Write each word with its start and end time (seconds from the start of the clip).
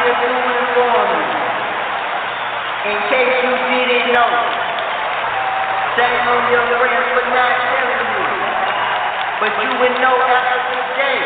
I 0.00 0.08
am 0.08 0.16
here 0.16 0.32
to 0.32 0.48
inform 0.64 1.12
you, 1.12 1.28
in 2.88 2.96
case 3.12 3.36
you 3.44 3.52
didn't 3.68 4.16
know. 4.16 4.32
Shame 5.92 6.24
on 6.24 6.40
your 6.48 6.64
friends 6.72 7.04
for 7.12 7.28
not 7.36 7.52
you, 7.68 7.84
but 9.44 9.52
you 9.60 9.76
will 9.76 9.96
know 10.00 10.16
after 10.24 10.72
today. 10.72 11.20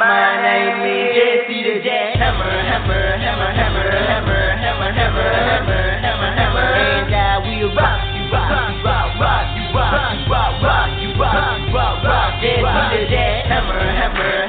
My 0.00 0.40
name 0.40 0.80
is 0.88 1.20
Jesse 1.20 1.68
the 1.68 1.84
Jackhammer, 1.84 2.48
hammer, 2.64 3.20
hammer, 3.20 3.52
hammer, 3.52 3.92
hammer, 3.92 4.56
hammer, 4.56 4.88
hammer, 4.88 5.28
hammer, 5.28 6.00
hammer, 6.00 6.32
hammer, 6.32 6.64
and 6.80 7.12
I 7.12 7.44
will 7.44 7.76
rock 7.76 8.08
you, 8.08 8.24
rock 8.32 8.56
you, 8.56 8.80
rock, 8.80 9.20
rock 9.20 9.52
you, 9.52 9.68
rock 9.76 10.16
you, 10.16 10.32
rock, 10.32 10.64
rock 10.64 10.96
you, 10.96 11.12
rock, 11.20 11.60
rock, 11.76 12.04
rock, 12.08 12.40
Jesse 12.40 12.88
the 12.96 13.04
hammer, 13.52 13.84
hammer, 13.84 13.84
hammer, 13.84 14.47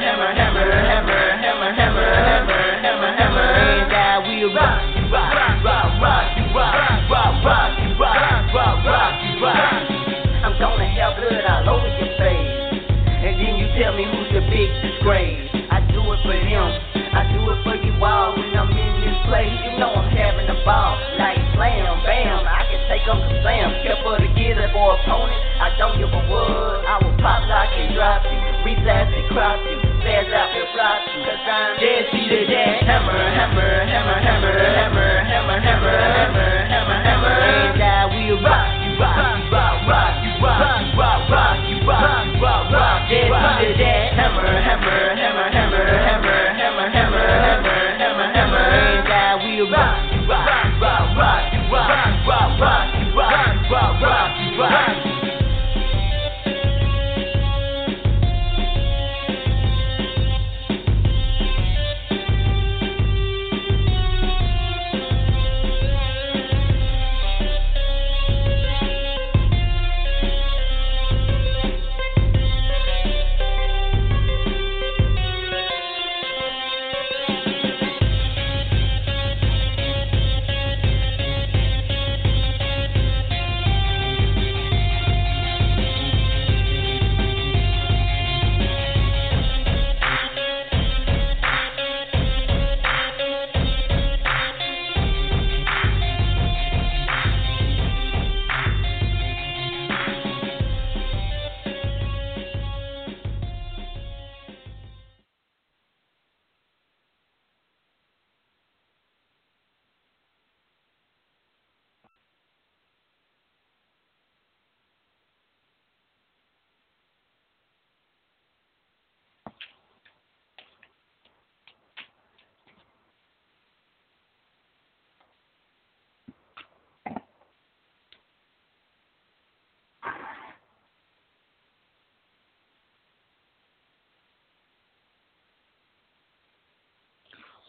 crop 29.30 29.61
you, 29.69 29.77
fans 30.02 30.33
out 30.33 30.49
and 30.53 30.67
flock 30.73 31.02
you. 31.13 31.22
Cause 31.22 31.45
I'm 31.45 31.80
dead, 31.80 32.05
the 32.11 32.41
dead. 32.49 32.83
Hammer, 32.85 33.13
hammer, 33.13 33.86
hammer, 33.86 34.17
hammer, 34.19 34.58
hammer, 34.58 35.23
hammer, 35.23 35.59
hammer, 35.61 35.61
hammer. 35.61 35.97
hammer. 35.97 36.68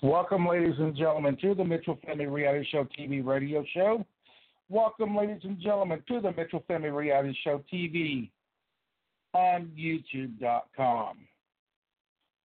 Welcome, 0.03 0.49
ladies 0.49 0.77
and 0.78 0.97
gentlemen, 0.97 1.37
to 1.43 1.55
the 1.55 1.62
Mitchell 1.62 1.99
Family 2.06 2.25
Reality 2.25 2.66
Show 2.72 2.87
TV 2.99 3.22
radio 3.22 3.62
show. 3.75 4.06
Welcome, 4.71 5.15
ladies 5.15 5.43
and 5.44 5.61
gentlemen, 5.61 6.03
to 6.09 6.22
the 6.22 6.33
Mitchell 6.33 6.65
Family 6.66 6.88
Reality 6.88 7.37
Show 7.44 7.62
TV 7.71 8.31
on 9.34 9.71
YouTube.com. 9.78 11.19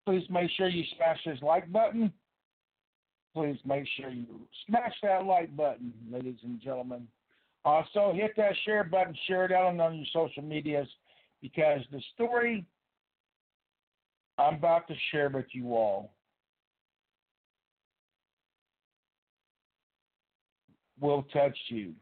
Please 0.05 0.23
make 0.29 0.51
sure 0.57 0.67
you 0.67 0.83
smash 0.97 1.17
this 1.25 1.41
like 1.41 1.71
button. 1.71 2.11
Please 3.33 3.57
make 3.65 3.85
sure 3.97 4.09
you 4.09 4.25
smash 4.67 4.94
that 5.03 5.23
like 5.23 5.55
button, 5.55 5.94
ladies 6.11 6.39
and 6.44 6.59
gentlemen. 6.59 7.07
Also, 7.63 8.11
hit 8.13 8.31
that 8.35 8.51
share 8.65 8.83
button, 8.83 9.15
share 9.29 9.45
it 9.45 9.53
out 9.53 9.79
on 9.79 9.95
your 9.95 10.05
social 10.11 10.44
medias 10.44 10.89
because 11.41 11.79
the 11.94 12.01
story 12.15 12.65
I'm 14.38 14.55
about 14.55 14.89
to 14.89 14.94
share 15.13 15.29
with 15.29 15.45
you 15.53 15.73
all 15.73 16.14
will 21.00 21.23
touch 21.33 21.57
you. 21.69 21.94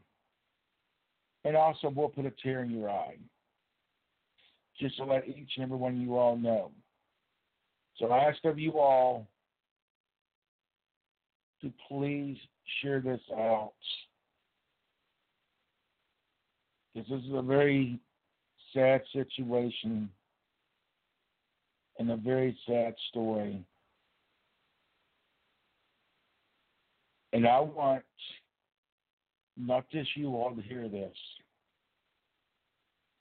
And 1.46 1.58
also 1.58 1.90
will 1.90 2.09
put 2.09 2.26
a 2.26 2.31
tear 2.42 2.64
in 2.64 2.72
your 2.72 2.90
eye. 2.90 3.18
Just 4.80 4.98
to 4.98 5.04
let 5.04 5.28
each 5.28 5.52
and 5.58 5.66
every 5.66 5.78
one 5.78 5.96
of 5.96 6.02
you 6.02 6.18
all 6.18 6.38
know. 6.38 6.72
So 7.98 8.08
I 8.08 8.30
ask 8.30 8.44
of 8.46 8.58
you 8.58 8.80
all 8.80 9.28
to 11.62 11.72
please 11.88 12.38
share 12.81 13.00
this 13.00 13.22
out. 13.38 13.74
Because 16.94 17.10
this 17.10 17.22
is 17.22 17.34
a 17.34 17.42
very 17.42 18.00
sad 18.74 19.01
situation 19.13 20.10
and 22.00 22.12
a 22.12 22.18
very 22.18 22.57
sad 22.68 22.95
story. 23.10 23.63
And 27.31 27.48
I 27.48 27.60
want 27.60 28.04
not 29.58 29.90
just 29.90 30.10
you 30.16 30.30
all 30.30 30.56
to 30.56 30.62
hear 30.62 30.88
this. 30.90 31.16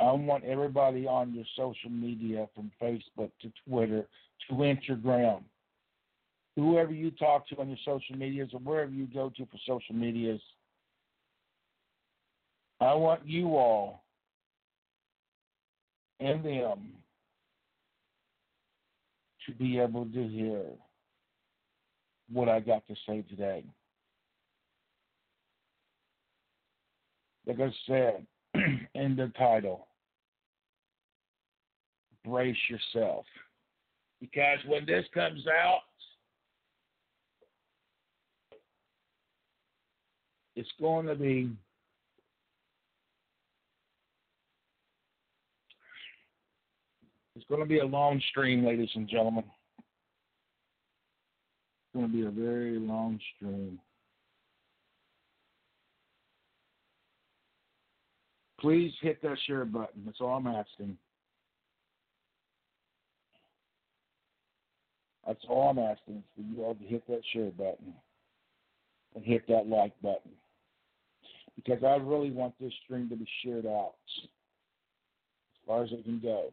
I 0.00 0.10
want 0.12 0.44
everybody 0.44 1.06
on 1.06 1.32
your 1.32 1.44
social 1.56 1.90
media 1.90 2.48
from 2.54 2.70
Facebook 2.82 3.30
to 3.40 3.52
Twitter 3.68 4.06
to 4.48 4.54
Instagram, 4.54 5.42
whoever 6.56 6.92
you 6.92 7.10
talk 7.12 7.48
to 7.48 7.60
on 7.60 7.68
your 7.68 7.78
social 7.84 8.16
medias 8.16 8.50
or 8.52 8.60
wherever 8.60 8.90
you 8.90 9.06
go 9.06 9.30
to 9.36 9.46
for 9.46 9.58
social 9.66 9.94
medias. 9.94 10.40
I 12.80 12.94
want 12.94 13.24
you 13.24 13.56
all 13.56 14.02
and 16.18 16.44
them 16.44 16.88
to 19.46 19.54
be 19.54 19.78
able 19.78 20.06
to 20.06 20.28
hear 20.28 20.62
what 22.32 22.48
I 22.48 22.60
got 22.60 22.86
to 22.88 22.94
say 23.06 23.22
today. 23.28 23.64
Like 27.46 27.60
I 27.60 27.72
said 27.86 28.26
in 28.94 29.16
the 29.16 29.32
title, 29.36 29.88
brace 32.24 32.56
yourself. 32.68 33.24
Because 34.20 34.58
when 34.66 34.86
this 34.86 35.04
comes 35.12 35.44
out, 35.48 35.80
it's 40.54 40.70
going 40.80 41.06
to 41.06 41.14
be 41.14 41.50
it's 47.34 47.44
going 47.48 47.60
to 47.60 47.66
be 47.66 47.80
a 47.80 47.84
long 47.84 48.22
stream, 48.30 48.64
ladies 48.64 48.90
and 48.94 49.08
gentlemen. 49.08 49.44
It's 51.84 51.94
going 51.94 52.06
to 52.06 52.12
be 52.12 52.26
a 52.26 52.30
very 52.30 52.78
long 52.78 53.18
stream. 53.36 53.80
Please 58.62 58.92
hit 59.00 59.20
that 59.22 59.36
share 59.46 59.64
button. 59.64 60.02
That's 60.06 60.20
all 60.20 60.36
I'm 60.36 60.46
asking. 60.46 60.96
That's 65.26 65.44
all 65.48 65.70
I'm 65.70 65.78
asking 65.80 66.22
for 66.34 66.42
you 66.42 66.62
all 66.62 66.76
to 66.76 66.84
hit 66.84 67.04
that 67.08 67.22
share 67.32 67.50
button 67.50 67.92
and 69.16 69.24
hit 69.24 69.46
that 69.48 69.66
like 69.66 69.92
button. 70.00 70.30
Because 71.56 71.82
I 71.82 71.96
really 71.96 72.30
want 72.30 72.54
this 72.60 72.72
stream 72.84 73.08
to 73.08 73.16
be 73.16 73.26
shared 73.44 73.66
out 73.66 73.94
as 74.16 74.28
far 75.66 75.82
as 75.82 75.90
it 75.90 76.04
can 76.04 76.20
go. 76.20 76.52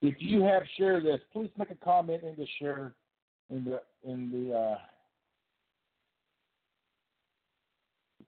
If 0.00 0.14
you 0.18 0.42
have 0.42 0.62
shared 0.78 1.04
this, 1.04 1.20
please 1.34 1.50
make 1.58 1.70
a 1.70 1.84
comment 1.84 2.22
in 2.22 2.34
the 2.36 2.46
share 2.58 2.92
in 3.50 3.64
the 3.64 3.80
in 4.08 4.30
the 4.30 4.56
uh, 4.56 4.78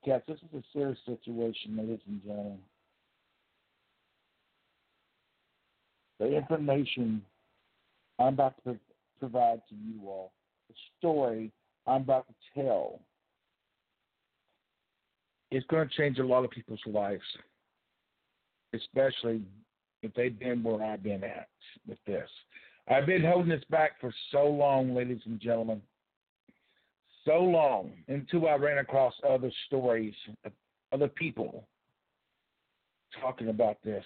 because 0.02 0.22
this 0.26 0.38
is 0.38 0.60
a 0.60 0.62
serious 0.72 0.98
situation, 1.04 1.76
ladies 1.76 2.00
and 2.06 2.22
gentlemen. 2.22 2.58
The 6.18 6.36
information 6.36 7.22
I'm 8.18 8.34
about 8.34 8.54
to 8.64 8.78
provide 9.18 9.62
to 9.68 9.74
you 9.74 10.00
all, 10.06 10.32
the 10.68 10.74
story 10.98 11.50
I'm 11.86 12.02
about 12.02 12.26
to 12.28 12.62
tell, 12.62 13.00
is 15.50 15.64
going 15.68 15.88
to 15.88 15.96
change 15.96 16.18
a 16.18 16.24
lot 16.24 16.44
of 16.44 16.50
people's 16.50 16.80
lives, 16.86 17.22
especially 18.74 19.42
if 20.02 20.12
they've 20.14 20.38
been 20.38 20.62
where 20.62 20.84
I've 20.84 21.02
been 21.02 21.24
at 21.24 21.48
with 21.88 21.98
this. 22.06 22.28
I've 22.88 23.06
been 23.06 23.22
holding 23.22 23.50
this 23.50 23.64
back 23.70 24.00
for 24.00 24.12
so 24.32 24.46
long, 24.46 24.94
ladies 24.94 25.20
and 25.24 25.40
gentlemen. 25.40 25.80
So 27.30 27.38
long 27.38 27.92
until 28.08 28.48
I 28.48 28.56
ran 28.56 28.78
across 28.78 29.14
other 29.28 29.52
stories 29.68 30.14
other 30.90 31.06
people 31.06 31.68
talking 33.22 33.50
about 33.50 33.76
this. 33.84 34.04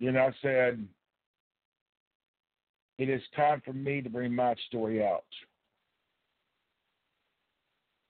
Know, 0.00 0.20
I 0.20 0.32
said, 0.42 0.86
it 2.98 3.08
is 3.08 3.22
time 3.34 3.62
for 3.64 3.72
me 3.72 4.02
to 4.02 4.10
bring 4.10 4.34
my 4.34 4.54
story 4.66 5.02
out. 5.02 5.24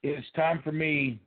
It 0.03 0.19
is 0.19 0.25
time 0.35 0.61
for 0.65 0.73
me 0.73 1.21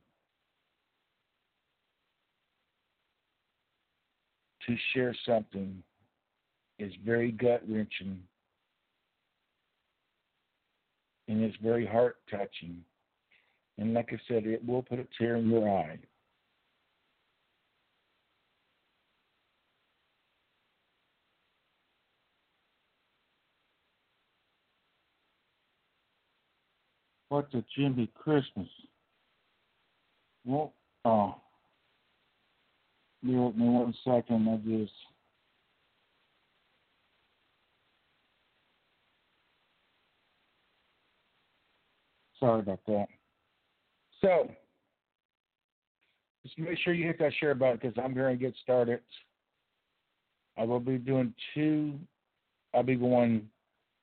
to 4.66 4.76
share 4.92 5.16
something 5.26 5.82
is 6.78 6.92
very 7.02 7.32
gut 7.32 7.62
wrenching 7.66 8.20
and 11.28 11.42
it's 11.42 11.56
very 11.62 11.86
heart 11.86 12.16
touching. 12.30 12.82
And 13.78 13.94
like 13.94 14.10
I 14.12 14.20
said, 14.28 14.46
it 14.46 14.64
will 14.66 14.82
put 14.82 14.98
a 14.98 15.06
tear 15.18 15.36
in 15.36 15.50
your 15.50 15.68
eye. 15.68 15.98
What's 27.28 27.52
a 27.54 27.64
Jimmy 27.76 28.10
Christmas? 28.14 28.68
Well, 30.44 30.72
oh. 31.04 31.34
give 33.22 33.34
me 33.34 33.68
one 33.68 33.94
second. 34.04 34.48
I 34.48 34.56
just. 34.66 34.92
Sorry 42.46 42.60
about 42.60 42.80
that. 42.86 43.08
So, 44.20 44.48
just 46.44 46.56
make 46.60 46.78
sure 46.78 46.94
you 46.94 47.04
hit 47.04 47.18
that 47.18 47.32
share 47.40 47.56
button 47.56 47.80
because 47.82 48.00
I'm 48.00 48.14
going 48.14 48.38
to 48.38 48.40
get 48.40 48.54
started. 48.62 49.00
I 50.56 50.62
will 50.62 50.78
be 50.78 50.96
doing 50.96 51.34
two. 51.54 51.98
I'll 52.72 52.84
be 52.84 52.94
going 52.94 53.48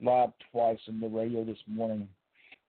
live 0.01 0.31
twice 0.51 0.79
in 0.87 0.99
the 0.99 1.07
radio 1.07 1.45
this 1.45 1.57
morning. 1.67 2.09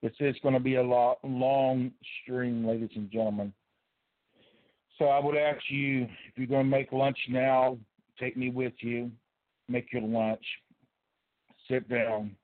This 0.01 0.13
is 0.21 0.37
going 0.45 0.55
to 0.55 0.61
be 0.61 0.77
a 0.77 0.83
lot, 0.83 1.19
long 1.25 1.91
stream, 2.23 2.65
ladies 2.65 2.91
and 2.95 3.11
gentlemen. 3.11 3.53
So 5.01 5.07
I 5.07 5.19
would 5.19 5.37
ask 5.37 5.61
you 5.71 6.05
if 6.05 6.37
you're 6.37 6.47
going 6.47 6.71
to 6.71 6.71
make 6.71 6.93
lunch 6.93 7.19
now, 7.29 7.79
take 8.21 8.37
me 8.37 8.51
with 8.51 8.75
you. 8.79 9.11
Make 9.69 9.93
your 9.93 10.03
lunch. 10.03 10.45
Sit 11.69 11.89
down 11.89 12.37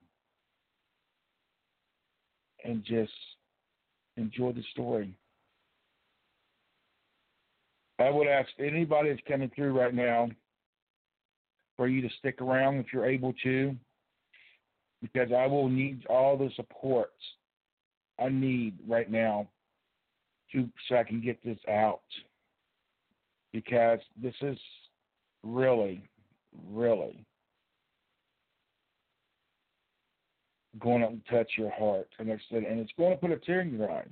and 2.64 2.84
just 2.84 3.12
enjoy 4.16 4.52
the 4.52 4.62
story. 4.72 5.14
I 7.98 8.10
would 8.10 8.26
ask 8.26 8.48
anybody 8.58 9.10
that's 9.10 9.20
coming 9.28 9.50
through 9.54 9.78
right 9.78 9.94
now 9.94 10.30
for 11.76 11.86
you 11.86 12.00
to 12.02 12.08
stick 12.18 12.40
around 12.40 12.76
if 12.76 12.86
you're 12.92 13.06
able 13.06 13.34
to, 13.42 13.76
because 15.02 15.30
I 15.36 15.46
will 15.46 15.68
need 15.68 16.06
all 16.08 16.36
the 16.36 16.50
support 16.56 17.12
I 18.18 18.28
need 18.28 18.78
right 18.86 19.10
now 19.10 19.48
to 20.52 20.68
so 20.88 20.96
I 20.96 21.04
can 21.04 21.22
get 21.22 21.42
this 21.44 21.58
out. 21.70 22.02
Because 23.52 23.98
this 24.22 24.34
is 24.42 24.58
really, 25.42 26.02
really 26.68 27.24
going 30.78 31.02
to 31.02 31.34
touch 31.34 31.52
your 31.58 31.70
heart. 31.72 32.08
And 32.18 32.30
I 32.30 32.38
said, 32.50 32.62
and 32.62 32.80
it's 32.80 32.92
going 32.96 33.12
to 33.12 33.16
put 33.16 33.32
a 33.32 33.36
tear 33.36 33.60
in 33.60 33.76
your 33.76 33.90
eye. 33.90 34.06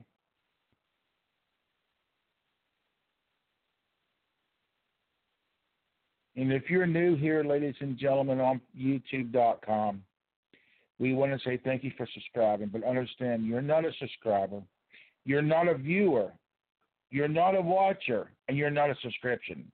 And 6.36 6.52
if 6.52 6.70
you're 6.70 6.86
new 6.86 7.16
here, 7.16 7.42
ladies 7.42 7.74
and 7.80 7.98
gentlemen, 7.98 8.40
on 8.40 8.60
YouTube.com, 8.78 10.02
we 11.00 11.12
want 11.12 11.32
to 11.32 11.38
say 11.44 11.60
thank 11.64 11.82
you 11.82 11.92
for 11.96 12.06
subscribing, 12.12 12.68
but 12.68 12.84
understand 12.84 13.46
you're 13.46 13.60
not 13.60 13.84
a 13.84 13.90
subscriber, 13.98 14.62
you're 15.24 15.42
not 15.42 15.68
a 15.68 15.74
viewer, 15.74 16.30
you're 17.10 17.28
not 17.28 17.56
a 17.56 17.60
watcher, 17.60 18.30
and 18.46 18.56
you're 18.56 18.70
not 18.70 18.90
a 18.90 18.94
subscription. 19.02 19.70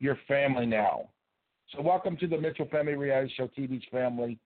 You're 0.00 0.18
family 0.26 0.66
now. 0.66 1.08
So 1.74 1.82
welcome 1.82 2.16
to 2.16 2.26
the 2.26 2.38
Mitchell 2.38 2.68
Family 2.70 2.94
Reality 2.94 3.32
Show 3.36 3.48
TV's 3.56 3.84
family. 3.90 4.38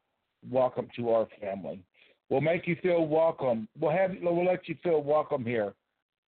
Welcome 0.50 0.88
to 0.96 1.10
our 1.10 1.28
family. 1.40 1.82
We'll 2.32 2.40
make 2.40 2.66
you 2.66 2.76
feel 2.82 3.06
welcome. 3.06 3.68
We'll 3.78 3.90
have 3.90 4.12
we'll 4.22 4.46
let 4.46 4.66
you 4.66 4.74
feel 4.82 5.02
welcome 5.02 5.44
here. 5.44 5.74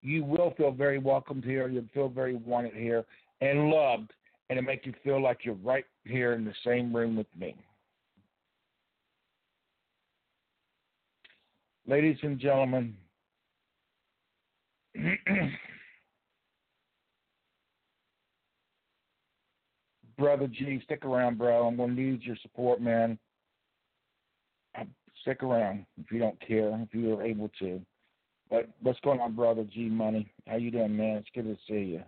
You 0.01 0.25
will 0.25 0.53
feel 0.57 0.71
very 0.71 0.99
welcomed 0.99 1.45
here. 1.45 1.69
You'll 1.69 1.85
feel 1.93 2.09
very 2.09 2.35
wanted 2.35 2.73
here 2.73 3.05
and 3.39 3.69
loved, 3.69 4.11
and 4.49 4.59
it'll 4.59 4.67
make 4.67 4.85
you 4.85 4.93
feel 5.01 5.23
like 5.23 5.45
you're 5.45 5.55
right 5.55 5.85
here 6.03 6.33
in 6.33 6.43
the 6.43 6.51
same 6.65 6.93
room 6.93 7.15
with 7.15 7.27
me. 7.39 7.55
Ladies 11.87 12.17
and 12.21 12.37
gentlemen, 12.37 12.97
Brother 20.17 20.47
G, 20.47 20.81
stick 20.83 21.05
around, 21.05 21.37
bro. 21.37 21.65
I'm 21.65 21.77
going 21.77 21.95
to 21.95 22.01
need 22.01 22.23
your 22.23 22.35
support, 22.41 22.81
man. 22.81 23.17
Stick 25.23 25.41
around 25.41 25.85
if 25.99 26.11
you 26.11 26.19
don't 26.19 26.39
care, 26.45 26.69
if 26.81 26.93
you 26.93 27.17
are 27.17 27.23
able 27.23 27.49
to. 27.59 27.81
But 28.49 28.69
what's 28.81 28.99
going 28.99 29.19
on, 29.19 29.35
Brother 29.35 29.63
G 29.63 29.89
Money? 29.89 30.31
How 30.47 30.57
you 30.57 30.69
doing, 30.69 30.95
man? 30.95 31.17
It's 31.17 31.29
good 31.33 31.45
to 31.45 31.57
see 31.67 31.91
you. 31.93 32.03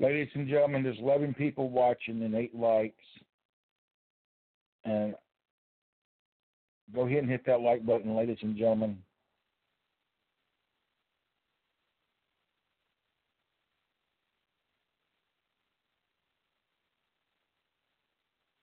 Ladies 0.00 0.30
and 0.34 0.48
gentlemen, 0.48 0.82
there's 0.82 0.98
11 0.98 1.34
people 1.34 1.70
watching 1.70 2.22
and 2.22 2.34
8 2.34 2.54
likes. 2.54 2.94
And 4.84 5.14
Go 6.94 7.06
ahead 7.06 7.18
and 7.18 7.30
hit 7.30 7.46
that 7.46 7.60
like 7.60 7.86
button, 7.86 8.16
ladies 8.16 8.38
and 8.42 8.56
gentlemen. 8.56 8.98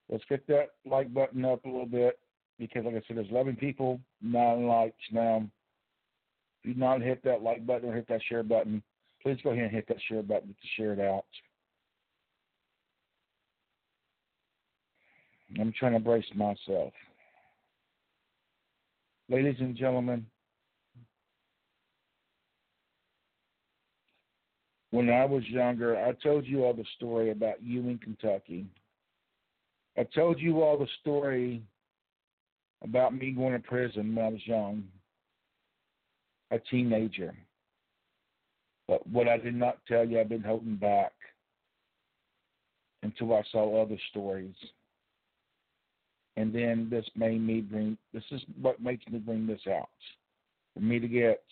Let's 0.09 0.23
get 0.29 0.47
that 0.47 0.69
like 0.85 1.13
button 1.13 1.43
up 1.45 1.65
a 1.65 1.69
little 1.69 1.85
bit. 1.85 2.19
because, 2.59 2.85
like 2.85 2.95
I 2.95 3.01
said, 3.07 3.17
there's 3.17 3.29
11 3.29 3.55
people, 3.57 3.99
nine 4.21 4.67
likes 4.67 4.95
now. 5.11 5.45
If 6.61 6.69
you've 6.69 6.77
not 6.77 7.01
hit 7.01 7.23
that 7.23 7.43
like 7.43 7.65
button 7.65 7.89
or 7.89 7.95
hit 7.95 8.07
that 8.07 8.21
share 8.27 8.43
button, 8.43 8.81
please 9.21 9.37
go 9.43 9.51
ahead 9.51 9.65
and 9.65 9.73
hit 9.73 9.87
that 9.87 9.97
share 10.07 10.23
button 10.23 10.49
to 10.49 10.67
share 10.75 10.93
it 10.93 10.99
out. 10.99 11.25
I'm 15.59 15.73
trying 15.77 15.93
to 15.93 15.99
brace 15.99 16.25
myself. 16.35 16.93
Ladies 19.29 19.55
and 19.59 19.75
gentlemen, 19.75 20.25
when 24.91 25.09
I 25.09 25.25
was 25.25 25.43
younger, 25.47 25.97
I 25.97 26.13
told 26.23 26.45
you 26.45 26.63
all 26.63 26.73
the 26.73 26.85
story 26.95 27.31
about 27.31 27.61
Ewing, 27.61 27.99
Kentucky. 28.01 28.65
I 29.97 30.03
told 30.03 30.39
you 30.39 30.61
all 30.61 30.77
the 30.77 30.87
story 31.01 31.63
about 32.83 33.15
me 33.15 33.31
going 33.31 33.53
to 33.53 33.59
prison 33.59 34.15
when 34.15 34.25
I 34.25 34.29
was 34.29 34.45
young, 34.45 34.83
a 36.51 36.59
teenager. 36.59 37.33
But 38.87 39.05
what 39.07 39.27
I 39.27 39.37
did 39.37 39.55
not 39.55 39.79
tell 39.87 40.05
you, 40.05 40.19
I've 40.19 40.29
been 40.29 40.43
holding 40.43 40.75
back 40.75 41.13
until 43.01 43.33
I 43.33 43.41
saw 43.51 43.81
other 43.81 43.97
stories. 44.11 44.55
And 46.37 46.53
then 46.53 46.87
this 46.89 47.05
made 47.15 47.41
me 47.41 47.61
bring, 47.61 47.97
this 48.13 48.23
is 48.29 48.41
what 48.61 48.81
makes 48.81 49.05
me 49.07 49.17
bring 49.17 49.47
this 49.47 49.61
out. 49.67 49.89
For 50.75 50.81
me 50.81 50.99
to 50.99 51.07
get 51.07 51.43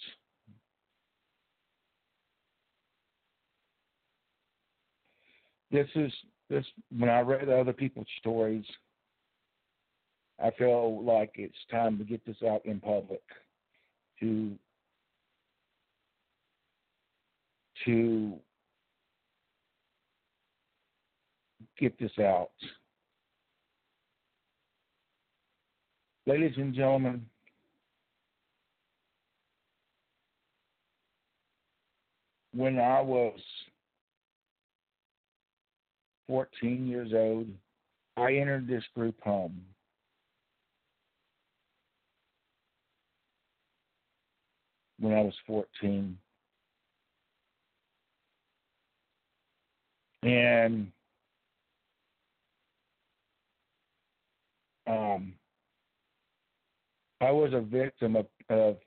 this 5.72 5.88
is 5.96 6.14
this 6.50 6.66
when 6.98 7.10
I 7.10 7.22
read 7.22 7.50
other 7.50 7.74
people's 7.74 8.08
stories, 8.20 8.66
I 10.44 10.52
feel 10.52 11.04
like 11.04 11.32
it's 11.36 11.56
time 11.72 11.98
to 11.98 12.04
get 12.04 12.26
this 12.26 12.38
out 12.48 12.66
in 12.66 12.80
public 12.80 13.24
to 14.20 14.56
to 17.86 18.34
get 21.80 21.98
this 22.00 22.12
out. 22.20 22.52
Ladies 26.28 26.54
and 26.58 26.74
gentlemen, 26.74 27.26
when 32.54 32.80
I 32.80 33.02
was 33.02 33.40
14 36.28 36.88
years 36.88 37.12
old, 37.14 37.48
I 38.18 38.36
entered 38.36 38.68
this 38.68 38.84
group 38.96 39.16
home. 39.22 39.62
When 45.00 45.14
I 45.14 45.22
was 45.22 45.34
14. 45.46 46.18
And 50.24 50.92
um, 54.88 55.34
I 57.22 57.32
was 57.32 57.52
a 57.54 57.62
victim 57.62 58.16
of, 58.16 58.26
of 58.50 58.78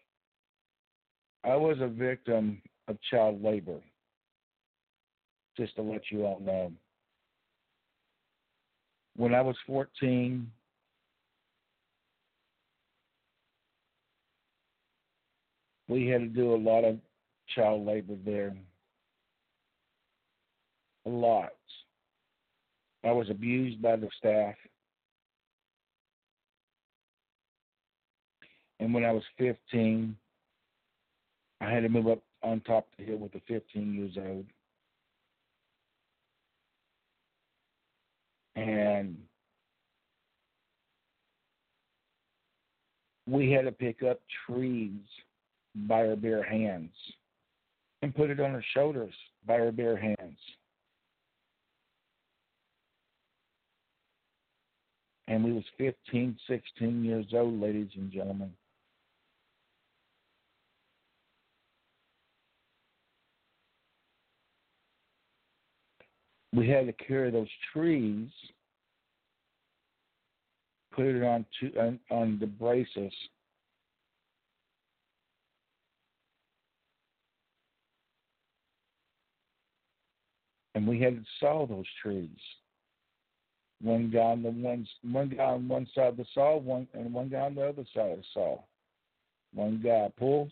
I 1.44 1.54
was 1.54 1.76
a 1.80 1.86
victim 1.86 2.60
of 2.88 2.96
child 3.10 3.42
labor. 3.42 3.78
Just 5.56 5.76
to 5.76 5.82
let 5.82 6.02
you 6.10 6.24
all 6.24 6.40
know 6.40 6.72
when 9.18 9.34
I 9.34 9.40
was 9.40 9.56
14. 9.66 10.48
We 15.88 16.06
had 16.06 16.20
to 16.20 16.26
do 16.26 16.54
a 16.54 16.56
lot 16.56 16.84
of 16.84 16.98
child 17.54 17.84
labor 17.84 18.14
there. 18.24 18.54
A 21.06 21.08
lot. 21.08 21.50
I 23.04 23.10
was 23.10 23.28
abused 23.28 23.82
by 23.82 23.96
the 23.96 24.08
staff. 24.18 24.54
And 28.78 28.94
when 28.94 29.04
I 29.04 29.10
was 29.10 29.24
15, 29.38 30.16
I 31.60 31.70
had 31.70 31.82
to 31.82 31.88
move 31.88 32.06
up 32.06 32.22
on 32.44 32.60
top 32.60 32.86
of 32.86 32.98
the 32.98 33.04
hill 33.04 33.18
with 33.18 33.32
the 33.32 33.42
15 33.48 33.94
years 33.94 34.16
old. 34.16 34.46
And 38.58 39.16
we 43.28 43.52
had 43.52 43.64
to 43.66 43.72
pick 43.72 44.02
up 44.02 44.20
trees 44.46 45.00
by 45.86 46.06
our 46.06 46.16
bare 46.16 46.42
hands 46.42 46.90
and 48.02 48.14
put 48.14 48.30
it 48.30 48.40
on 48.40 48.52
our 48.52 48.64
shoulders 48.74 49.14
by 49.46 49.54
our 49.54 49.70
bare 49.70 49.96
hands. 49.96 50.38
And 55.28 55.44
we 55.44 55.52
was 55.52 55.64
15, 55.76 56.38
16 56.48 57.04
years 57.04 57.26
old, 57.34 57.60
ladies 57.60 57.90
and 57.96 58.10
gentlemen. 58.10 58.50
We 66.58 66.68
had 66.68 66.86
to 66.86 66.92
carry 66.92 67.30
those 67.30 67.46
trees, 67.72 68.28
put 70.92 71.06
it 71.06 71.22
on 71.22 71.46
to, 71.60 71.78
on, 71.78 72.00
on 72.10 72.38
the 72.40 72.46
braces. 72.46 73.12
And 80.74 80.86
we 80.86 81.00
had 81.00 81.14
to 81.14 81.24
saw 81.38 81.64
those 81.64 81.84
trees. 82.02 82.28
One 83.80 84.10
guy 84.10 84.18
on 84.18 84.42
the 84.42 84.50
one 84.50 84.86
one 85.04 85.28
guy 85.28 85.44
on 85.44 85.68
one 85.68 85.86
side 85.94 86.08
of 86.08 86.16
the 86.16 86.24
saw, 86.34 86.56
one 86.56 86.88
and 86.94 87.12
one 87.12 87.28
guy 87.28 87.42
on 87.42 87.54
the 87.54 87.68
other 87.68 87.84
side 87.94 88.10
of 88.10 88.18
the 88.18 88.24
saw. 88.34 88.58
One 89.54 89.80
guy 89.84 90.10
pulls, 90.18 90.50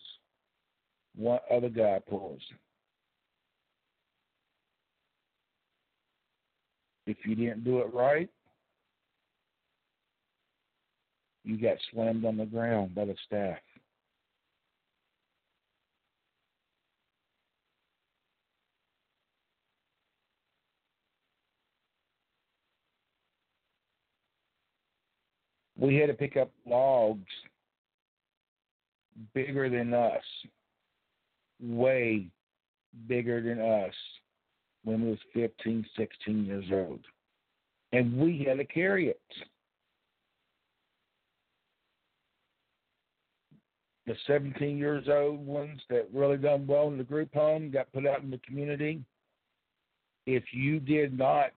one 1.17 1.41
other 1.51 1.69
guy 1.69 2.01
pulls. 2.09 2.41
If 7.07 7.19
you 7.25 7.37
didn't 7.37 7.65
do 7.65 7.79
it 7.79 7.95
right, 7.95 8.29
you 11.45 11.57
got 11.57 11.77
slammed 11.93 12.25
on 12.25 12.37
the 12.37 12.47
ground 12.47 12.95
by 12.95 13.05
the 13.05 13.15
staff. 13.27 13.59
We 25.79 25.97
had 25.97 26.07
to 26.07 26.15
pick 26.15 26.37
up 26.37 26.51
logs 26.67 27.23
bigger 29.35 29.69
than 29.69 29.95
us, 29.95 30.23
way 31.61 32.29
bigger 33.07 33.43
than 33.43 33.61
us 33.61 33.95
when 34.87 35.03
we 35.03 35.11
was 35.11 35.19
15, 35.35 35.85
16 35.99 36.45
years 36.45 36.65
old. 36.73 37.01
And 37.93 38.17
we 38.17 38.47
had 38.49 38.59
to 38.59 38.65
carry 38.65 39.09
it. 39.09 39.21
The 44.07 44.15
17 44.29 44.79
years 44.79 45.09
old 45.09 45.45
ones 45.45 45.81
that 45.91 46.09
really 46.15 46.37
done 46.37 46.69
well 46.69 46.87
in 46.87 46.99
the 46.99 47.05
group 47.05 47.35
home 47.35 47.73
got 47.73 47.93
put 47.93 48.07
out 48.07 48.23
in 48.23 48.31
the 48.31 48.39
community. 48.47 49.03
If 50.25 50.45
you 50.53 50.79
did 50.79 51.19
not 51.19 51.51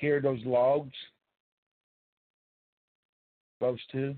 carry 0.00 0.20
those 0.20 0.44
logs, 0.44 0.94
supposed 3.58 3.82
to, 3.90 4.14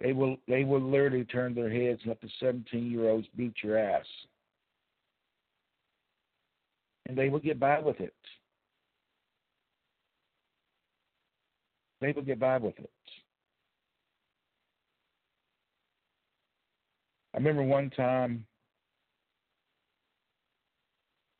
They 0.00 0.12
will 0.12 0.36
they 0.48 0.64
will 0.64 0.80
literally 0.80 1.24
turn 1.24 1.54
their 1.54 1.70
heads 1.70 2.00
and 2.02 2.08
let 2.08 2.20
the 2.20 2.30
seventeen 2.40 2.90
year 2.90 3.10
olds 3.10 3.26
beat 3.36 3.54
your 3.62 3.76
ass. 3.76 4.06
And 7.06 7.18
they 7.18 7.28
will 7.28 7.40
get 7.40 7.60
by 7.60 7.80
with 7.80 8.00
it. 8.00 8.14
They 12.00 12.12
will 12.12 12.22
get 12.22 12.38
by 12.38 12.56
with 12.56 12.78
it. 12.78 12.90
I 17.34 17.38
remember 17.38 17.62
one 17.62 17.90
time 17.90 18.46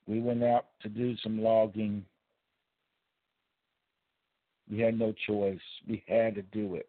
we 0.07 0.21
went 0.21 0.45
out 0.45 0.67
to 0.83 0.88
do 0.88 1.17
some 1.23 1.43
logging. 1.43 2.05
We 4.71 4.81
had 4.81 4.99
no 4.99 5.14
choice. 5.26 5.59
We 5.88 6.02
had 6.07 6.35
to 6.35 6.43
do 6.43 6.75
it. 6.75 6.88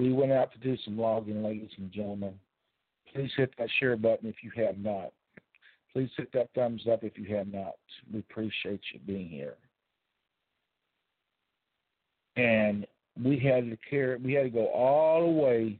We 0.00 0.14
went 0.14 0.32
out 0.32 0.50
to 0.52 0.58
do 0.58 0.78
some 0.82 0.96
logging, 0.96 1.42
ladies 1.42 1.68
and 1.76 1.92
gentlemen. 1.92 2.32
Please 3.12 3.30
hit 3.36 3.52
that 3.58 3.68
share 3.78 3.98
button 3.98 4.30
if 4.30 4.36
you 4.42 4.50
have 4.56 4.78
not. 4.78 5.12
Please 5.92 6.08
hit 6.16 6.32
that 6.32 6.48
thumbs 6.54 6.86
up 6.90 7.04
if 7.04 7.18
you 7.18 7.36
have 7.36 7.52
not. 7.52 7.74
We 8.10 8.20
appreciate 8.20 8.80
you 8.94 9.00
being 9.06 9.28
here. 9.28 9.56
And 12.36 12.86
we 13.22 13.38
had 13.38 13.68
to 13.68 13.76
carry 13.90 14.16
we 14.16 14.32
had 14.32 14.44
to 14.44 14.50
go 14.50 14.68
all 14.68 15.26
the 15.26 15.38
way 15.42 15.78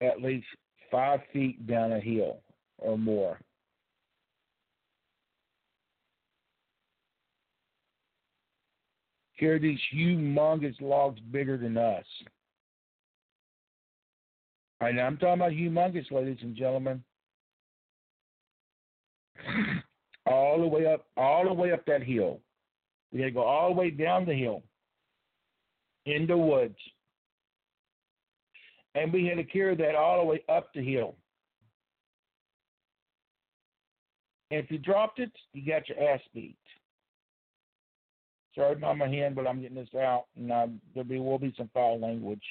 at 0.00 0.22
least 0.22 0.46
five 0.90 1.20
feet 1.30 1.66
down 1.66 1.92
a 1.92 2.00
hill 2.00 2.38
or 2.78 2.96
more. 2.96 3.38
Carry 9.38 9.58
these 9.58 9.78
humongous 9.94 10.80
logs 10.80 11.20
bigger 11.30 11.56
than 11.56 11.76
us. 11.76 12.04
And 14.80 15.00
I'm 15.00 15.16
talking 15.16 15.40
about 15.40 15.52
humongous, 15.52 16.10
ladies 16.10 16.38
and 16.42 16.56
gentlemen. 16.56 17.02
All 20.26 20.60
the 20.60 20.66
way 20.66 20.86
up, 20.86 21.06
all 21.16 21.44
the 21.44 21.52
way 21.52 21.72
up 21.72 21.84
that 21.86 22.02
hill. 22.02 22.40
We 23.12 23.20
had 23.20 23.26
to 23.26 23.32
go 23.32 23.42
all 23.42 23.72
the 23.72 23.78
way 23.80 23.90
down 23.90 24.26
the 24.26 24.34
hill 24.34 24.62
in 26.06 26.26
the 26.26 26.36
woods. 26.36 26.76
And 28.94 29.12
we 29.12 29.26
had 29.26 29.36
to 29.36 29.44
carry 29.44 29.76
that 29.76 29.94
all 29.94 30.18
the 30.18 30.24
way 30.24 30.42
up 30.48 30.72
the 30.74 30.82
hill. 30.82 31.14
And 34.50 34.64
if 34.64 34.70
you 34.70 34.78
dropped 34.78 35.18
it, 35.18 35.32
you 35.52 35.66
got 35.66 35.88
your 35.88 36.00
ass 36.08 36.20
beat. 36.32 36.56
Sorry 38.56 38.76
my 38.76 39.06
hand, 39.06 39.34
but 39.34 39.46
I'm 39.46 39.60
getting 39.60 39.76
this 39.76 39.94
out, 39.94 40.24
and 40.36 40.50
uh, 40.50 40.66
there 40.94 41.04
be, 41.04 41.20
will 41.20 41.38
be 41.38 41.52
some 41.58 41.68
foul 41.74 42.00
language. 42.00 42.42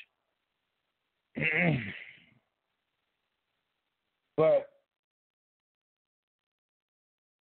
but 4.38 4.70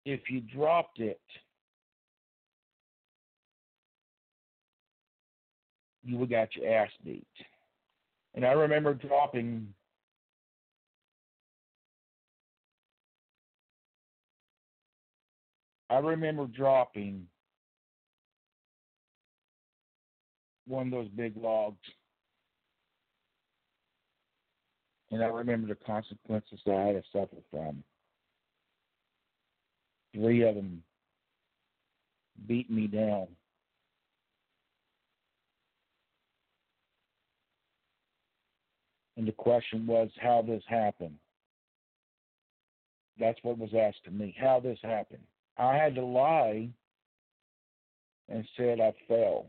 if 0.04 0.20
you 0.28 0.42
dropped 0.42 1.00
it, 1.00 1.20
you 6.04 6.18
would 6.18 6.28
got 6.28 6.54
your 6.54 6.70
ass 6.70 6.90
beat. 7.02 7.26
And 8.34 8.44
I 8.44 8.52
remember 8.52 8.92
dropping 8.92 9.72
I 15.88 15.98
remember 15.98 16.46
dropping 16.46 17.26
one 20.70 20.86
of 20.86 20.92
those 20.92 21.08
big 21.08 21.36
logs. 21.36 21.76
And 25.10 25.22
I 25.22 25.26
remember 25.26 25.66
the 25.66 25.84
consequences 25.84 26.60
that 26.64 26.76
I 26.76 26.86
had 26.86 26.92
to 26.92 27.02
suffer 27.12 27.42
from. 27.50 27.82
Three 30.14 30.42
of 30.48 30.54
them 30.54 30.82
beat 32.46 32.70
me 32.70 32.86
down. 32.86 33.26
And 39.16 39.26
the 39.26 39.32
question 39.32 39.86
was 39.86 40.08
how 40.18 40.42
this 40.46 40.62
happened. 40.66 41.16
That's 43.18 43.38
what 43.42 43.58
was 43.58 43.70
asked 43.78 44.06
of 44.06 44.14
me, 44.14 44.34
how 44.40 44.60
this 44.60 44.78
happened. 44.82 45.22
I 45.58 45.76
had 45.76 45.94
to 45.96 46.04
lie 46.04 46.70
and 48.30 48.48
said 48.56 48.80
I 48.80 48.94
fell 49.06 49.46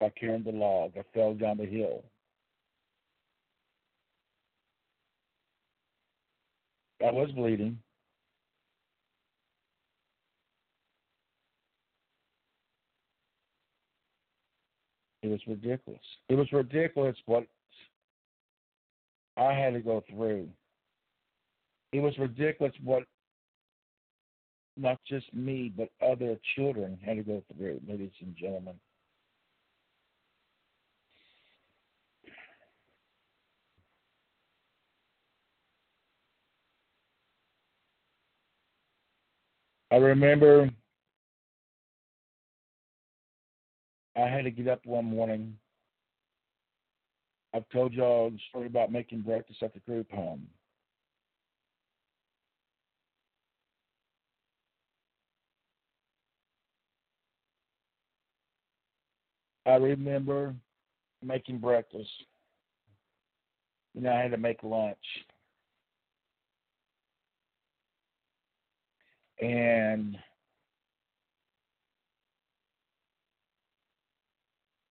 by 0.00 0.10
carrying 0.18 0.44
the 0.44 0.52
log. 0.52 0.92
I 0.98 1.02
fell 1.14 1.34
down 1.34 1.58
the 1.58 1.66
hill. 1.66 2.04
I 7.06 7.10
was 7.10 7.30
bleeding. 7.32 7.78
It 15.22 15.28
was 15.28 15.40
ridiculous. 15.46 16.00
It 16.28 16.34
was 16.34 16.50
ridiculous 16.52 17.16
what 17.26 17.46
I 19.36 19.52
had 19.52 19.74
to 19.74 19.80
go 19.80 20.04
through. 20.08 20.48
It 21.92 22.00
was 22.00 22.16
ridiculous 22.18 22.72
what 22.82 23.04
not 24.76 24.98
just 25.08 25.32
me, 25.34 25.72
but 25.74 25.88
other 26.06 26.38
children 26.54 26.98
had 27.04 27.16
to 27.16 27.22
go 27.22 27.42
through, 27.56 27.80
ladies 27.88 28.10
and 28.20 28.36
gentlemen. 28.36 28.74
I 39.90 39.96
remember 39.96 40.70
I 44.16 44.20
had 44.20 44.44
to 44.44 44.50
get 44.50 44.68
up 44.68 44.84
one 44.84 45.04
morning. 45.04 45.56
I've 47.54 47.68
told 47.68 47.92
y'all 47.92 48.30
the 48.30 48.38
story 48.48 48.66
about 48.66 48.90
making 48.90 49.20
breakfast 49.20 49.62
at 49.62 49.72
the 49.74 49.80
group 49.80 50.10
home. 50.10 50.46
I 59.66 59.74
remember 59.74 60.54
making 61.24 61.58
breakfast. 61.58 62.08
Know, 63.94 64.12
I 64.12 64.20
had 64.20 64.30
to 64.32 64.36
make 64.36 64.62
lunch. 64.62 64.96
And 69.40 70.16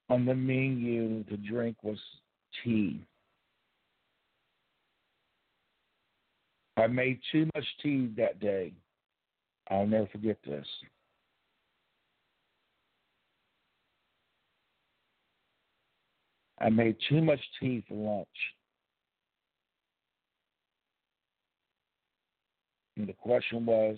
on 0.10 0.26
the 0.26 0.36
menu, 0.36 1.24
the 1.30 1.38
drink 1.38 1.78
was 1.84 2.00
tea. 2.64 3.06
I 6.78 6.88
made 6.88 7.20
too 7.32 7.50
much 7.56 7.66
tea 7.82 8.12
that 8.18 8.40
day. 8.40 8.74
I'll 9.70 9.88
never 9.88 10.08
forget 10.08 10.38
this. 10.46 10.68
I 16.60 16.70
made 16.70 16.96
too 17.10 17.22
much 17.22 17.40
tea 17.60 17.84
for 17.88 17.96
lunch. 17.96 18.28
And 22.98 23.08
the 23.08 23.14
question 23.14 23.66
was, 23.66 23.98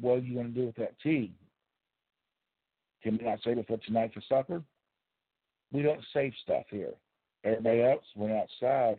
what 0.00 0.18
are 0.18 0.18
you 0.18 0.34
going 0.34 0.52
to 0.52 0.60
do 0.60 0.66
with 0.66 0.76
that 0.76 0.94
tea? 1.02 1.32
Can 3.02 3.18
we 3.18 3.24
not 3.24 3.38
save 3.44 3.58
it 3.58 3.66
for 3.66 3.78
tonight 3.78 4.12
for 4.12 4.22
supper? 4.28 4.62
We 5.72 5.82
don't 5.82 6.00
save 6.12 6.32
stuff 6.42 6.64
here. 6.70 6.92
Everybody 7.44 7.82
else 7.82 8.04
went 8.16 8.32
outside. 8.32 8.98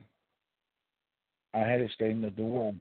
I 1.53 1.59
had 1.59 1.77
to 1.77 1.89
stay 1.93 2.09
in 2.09 2.21
the 2.21 2.29
dorm. 2.29 2.79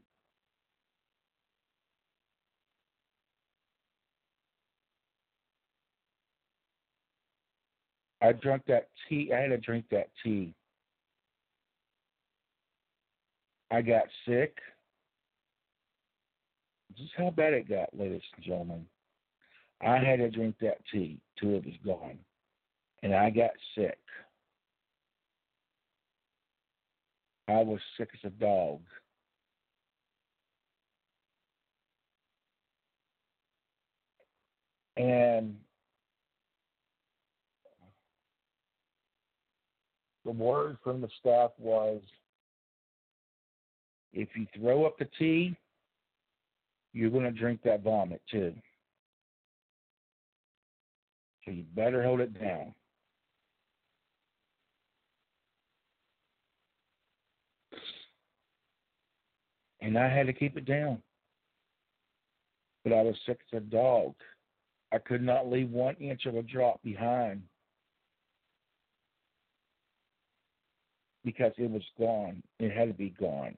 I 8.23 8.33
drank 8.33 8.63
that 8.67 8.89
tea. 9.09 9.33
I 9.35 9.41
had 9.41 9.49
to 9.49 9.59
drink 9.59 9.87
that 9.91 10.09
tea. 10.23 10.55
I 13.71 13.83
got 13.83 14.05
sick. 14.27 14.59
Is 17.01 17.09
how 17.17 17.31
bad 17.31 17.55
it 17.55 17.69
got, 17.69 17.89
ladies 17.99 18.21
and 18.37 18.45
gentlemen. 18.45 18.85
I 19.81 19.97
had 19.97 20.19
to 20.19 20.31
drink 20.31 20.57
that 20.61 20.79
tea 20.93 21.19
till 21.39 21.55
it 21.55 21.65
was 21.65 21.75
gone. 21.85 22.19
And 23.03 23.15
I 23.15 23.31
got 23.31 23.53
sick. 23.75 23.99
I 27.49 27.63
was 27.63 27.81
sick 27.97 28.11
as 28.13 28.31
a 28.31 28.31
dog. 28.31 28.81
And 34.99 35.57
the 40.27 40.33
word 40.33 40.77
from 40.85 41.01
the 41.01 41.09
staff 41.19 41.53
was 41.59 42.03
if 44.13 44.29
you 44.37 44.47
throw 44.55 44.85
up 44.85 44.99
the 44.99 45.09
tea, 45.19 45.57
you're 46.93 47.11
going 47.11 47.25
to 47.25 47.31
drink 47.31 47.61
that 47.65 47.83
vomit 47.83 48.21
too. 48.31 48.55
So 51.45 51.53
you 51.53 51.65
better 51.75 52.03
hold 52.03 52.21
it 52.21 52.39
down. 52.39 52.75
And 59.81 59.97
I 59.97 60.09
had 60.09 60.27
to 60.27 60.33
keep 60.33 60.57
it 60.57 60.67
down. 60.67 61.03
But 62.85 62.93
I 62.93 63.03
was 63.03 63.17
sick 63.27 63.41
as 63.53 63.59
a 63.59 63.61
dog. 63.61 64.15
I 64.93 64.99
could 64.99 65.23
not 65.23 65.49
leave 65.49 65.71
one 65.71 65.95
inch 65.97 66.27
of 66.27 66.35
a 66.35 66.43
drop 66.43 66.83
behind. 66.83 67.43
because 71.25 71.53
it 71.59 71.71
was 71.71 71.83
gone. 71.99 72.43
It 72.59 72.73
had 72.73 72.89
to 72.89 72.95
be 72.95 73.11
gone. 73.11 73.55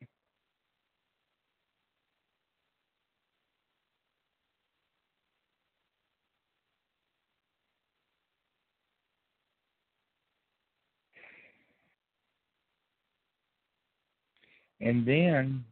And 14.83 15.07
then, 15.07 15.65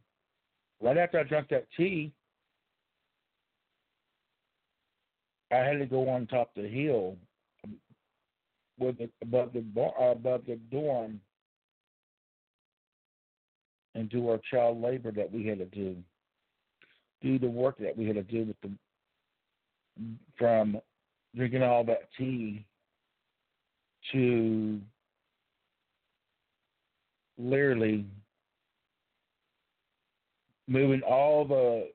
right 0.81 0.97
after 0.97 1.19
I 1.19 1.23
drank 1.23 1.49
that 1.49 1.67
tea, 1.75 2.13
I 5.51 5.57
had 5.57 5.79
to 5.79 5.85
go 5.85 6.07
on 6.07 6.27
top 6.27 6.51
of 6.55 6.63
the 6.63 6.69
hill 6.69 7.17
with 8.79 8.97
the, 8.97 9.09
above 9.21 9.51
the 9.53 9.59
bar, 9.59 9.91
above 10.11 10.43
the 10.47 10.55
dorm 10.71 11.19
and 13.95 14.09
do 14.09 14.29
our 14.29 14.39
child 14.49 14.81
labor 14.81 15.11
that 15.11 15.29
we 15.29 15.45
had 15.45 15.59
to 15.59 15.65
do, 15.65 15.97
do 17.21 17.37
the 17.37 17.49
work 17.49 17.77
that 17.79 17.97
we 17.97 18.07
had 18.07 18.15
to 18.15 18.23
do 18.23 18.45
with 18.45 18.55
the 18.61 18.71
from 20.37 20.79
drinking 21.35 21.63
all 21.63 21.83
that 21.83 22.07
tea 22.17 22.65
to 24.13 24.79
literally 27.37 28.05
moving 30.71 31.01
all 31.01 31.45
the 31.45 31.89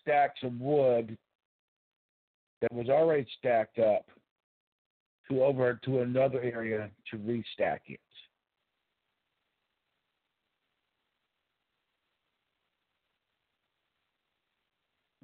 stacks 0.00 0.40
of 0.42 0.60
wood 0.60 1.18
that 2.60 2.72
was 2.72 2.88
already 2.88 3.26
stacked 3.38 3.78
up 3.78 4.06
to 5.28 5.42
over 5.42 5.80
to 5.84 6.00
another 6.00 6.40
area 6.40 6.90
to 7.10 7.16
restack 7.18 7.80
it. 7.88 8.00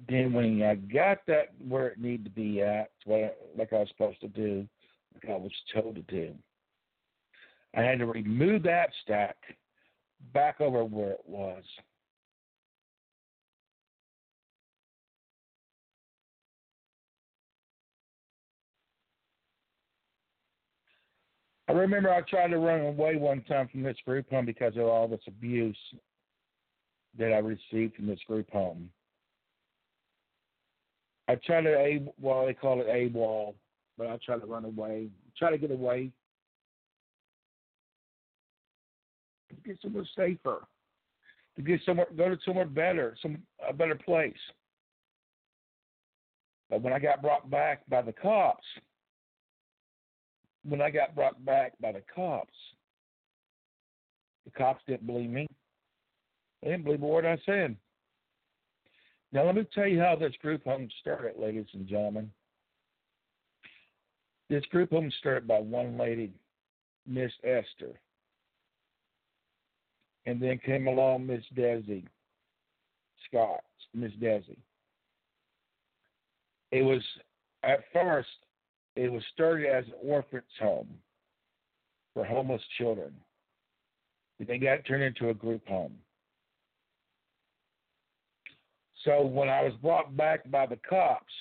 Then 0.09 0.33
when 0.33 0.61
I 0.63 0.75
got 0.75 1.19
that 1.27 1.49
where 1.65 1.87
it 1.87 1.99
needed 2.01 2.25
to 2.25 2.31
be 2.31 2.61
at, 2.61 2.89
like 3.05 3.71
I 3.71 3.77
was 3.77 3.87
supposed 3.89 4.19
to 4.21 4.27
do, 4.27 4.67
like 5.13 5.31
I 5.31 5.37
was 5.37 5.51
told 5.73 5.95
to 5.95 6.01
do, 6.01 6.33
I 7.75 7.83
had 7.83 7.99
to 7.99 8.05
remove 8.05 8.63
that 8.63 8.89
stack 9.03 9.37
back 10.33 10.59
over 10.59 10.83
where 10.83 11.11
it 11.11 11.23
was. 11.25 11.63
I 21.71 21.73
remember 21.73 22.13
I 22.13 22.19
tried 22.19 22.49
to 22.49 22.57
run 22.57 22.81
away 22.81 23.15
one 23.15 23.43
time 23.43 23.69
from 23.69 23.81
this 23.81 23.95
group 24.05 24.29
home 24.29 24.45
because 24.45 24.75
of 24.75 24.83
all 24.83 25.07
this 25.07 25.21
abuse 25.25 25.77
that 27.17 27.31
I 27.31 27.37
received 27.37 27.95
from 27.95 28.07
this 28.07 28.19
group 28.27 28.51
home. 28.51 28.89
I 31.29 31.35
tried 31.35 31.61
to 31.61 31.69
a 31.69 32.05
well 32.19 32.45
they 32.45 32.53
call 32.53 32.81
it 32.81 32.87
a 32.89 33.07
wall, 33.17 33.55
but 33.97 34.07
I 34.07 34.17
tried 34.17 34.41
to 34.41 34.47
run 34.47 34.65
away, 34.65 35.07
try 35.37 35.49
to 35.49 35.57
get 35.57 35.71
away, 35.71 36.11
to 39.47 39.55
get 39.65 39.77
somewhere 39.81 40.03
safer, 40.13 40.67
to 41.55 41.61
get 41.61 41.79
somewhere, 41.85 42.07
go 42.17 42.27
to 42.27 42.37
somewhere 42.43 42.65
better, 42.65 43.15
some 43.21 43.37
a 43.65 43.71
better 43.71 43.95
place. 43.95 44.33
But 46.69 46.81
when 46.81 46.91
I 46.91 46.99
got 46.99 47.21
brought 47.21 47.49
back 47.49 47.83
by 47.87 48.01
the 48.01 48.11
cops, 48.11 48.65
when 50.67 50.81
I 50.81 50.89
got 50.89 51.15
brought 51.15 51.43
back 51.45 51.73
by 51.81 51.91
the 51.91 52.03
cops, 52.13 52.53
the 54.45 54.51
cops 54.51 54.81
didn't 54.87 55.07
believe 55.07 55.29
me. 55.29 55.47
They 56.61 56.69
didn't 56.69 56.85
believe 56.85 57.01
a 57.01 57.07
word 57.07 57.25
I 57.25 57.37
said. 57.45 57.75
Now, 59.33 59.45
let 59.45 59.55
me 59.55 59.65
tell 59.73 59.87
you 59.87 59.99
how 59.99 60.15
this 60.15 60.33
group 60.41 60.63
home 60.63 60.89
started, 60.99 61.35
ladies 61.39 61.67
and 61.73 61.87
gentlemen. 61.87 62.31
This 64.49 64.65
group 64.65 64.89
home 64.89 65.11
started 65.19 65.47
by 65.47 65.59
one 65.59 65.97
lady, 65.97 66.33
Miss 67.07 67.31
Esther. 67.43 67.99
And 70.25 70.41
then 70.41 70.59
came 70.63 70.87
along 70.87 71.25
Miss 71.25 71.43
Desi 71.55 72.03
Scott, 73.27 73.63
Miss 73.93 74.11
Desi. 74.21 74.57
It 76.71 76.83
was, 76.83 77.01
at 77.63 77.79
first, 77.93 78.27
it 78.95 79.11
was 79.11 79.23
started 79.33 79.67
as 79.67 79.85
an 79.85 79.93
orphan's 80.03 80.43
home 80.59 80.87
for 82.13 82.25
homeless 82.25 82.61
children. 82.77 83.13
They 84.39 84.57
got 84.57 84.85
turned 84.85 85.03
into 85.03 85.29
a 85.29 85.33
group 85.33 85.65
home. 85.67 85.93
So 89.05 89.25
when 89.25 89.49
I 89.49 89.63
was 89.63 89.73
brought 89.81 90.15
back 90.17 90.49
by 90.49 90.65
the 90.65 90.79
cops, 90.87 91.33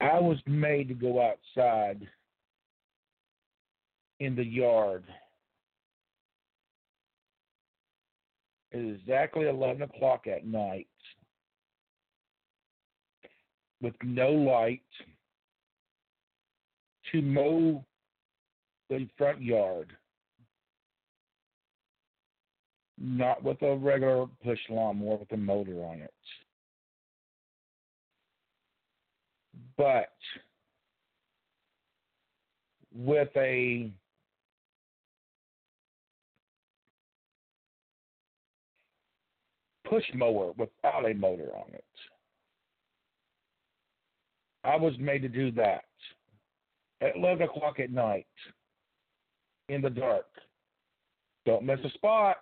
I 0.00 0.18
was 0.18 0.38
made 0.46 0.88
to 0.88 0.94
go 0.94 1.22
outside 1.22 2.06
in 4.18 4.34
the 4.34 4.44
yard. 4.44 5.04
It 8.72 8.78
is 8.78 8.98
exactly 9.00 9.46
11 9.46 9.82
o'clock 9.82 10.26
at 10.26 10.46
night 10.46 10.86
with 13.80 13.94
no 14.02 14.30
light 14.30 14.82
to 17.12 17.22
mow 17.22 17.84
the 18.88 19.08
front 19.16 19.42
yard. 19.42 19.92
Not 22.98 23.42
with 23.42 23.62
a 23.62 23.76
regular 23.76 24.26
push 24.44 24.58
lawnmower 24.68 25.16
with 25.16 25.32
a 25.32 25.36
motor 25.36 25.84
on 25.84 26.00
it. 26.02 26.12
But 29.78 30.12
with 32.94 33.28
a 33.36 33.90
push 39.88 40.04
mower 40.14 40.52
without 40.56 41.10
a 41.10 41.14
motor 41.14 41.48
on 41.56 41.72
it. 41.72 41.84
I 44.64 44.76
was 44.76 44.92
made 44.98 45.22
to 45.22 45.28
do 45.28 45.50
that 45.52 45.84
at 47.00 47.16
11 47.16 47.42
o'clock 47.42 47.80
at 47.80 47.90
night 47.90 48.26
in 49.68 49.80
the 49.80 49.90
dark. 49.90 50.26
Don't 51.46 51.64
miss 51.64 51.80
a 51.84 51.90
spot. 51.90 52.36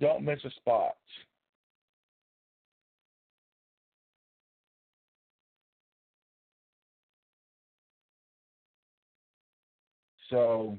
Don't 0.00 0.22
miss 0.22 0.38
a 0.44 0.50
spot. 0.50 0.96
So 10.30 10.78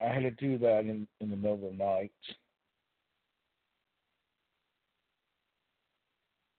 I 0.00 0.08
had 0.08 0.22
to 0.22 0.30
do 0.30 0.58
that 0.58 0.80
in, 0.80 1.06
in 1.20 1.30
the 1.30 1.36
middle 1.36 1.54
of 1.54 1.60
the 1.60 1.72
night. 1.72 2.12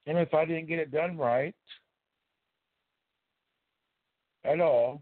And 0.06 0.18
if 0.18 0.34
I 0.34 0.46
didn't 0.46 0.68
get 0.68 0.80
it 0.80 0.92
done 0.92 1.18
right 1.18 1.56
at 4.44 4.60
all, 4.60 5.02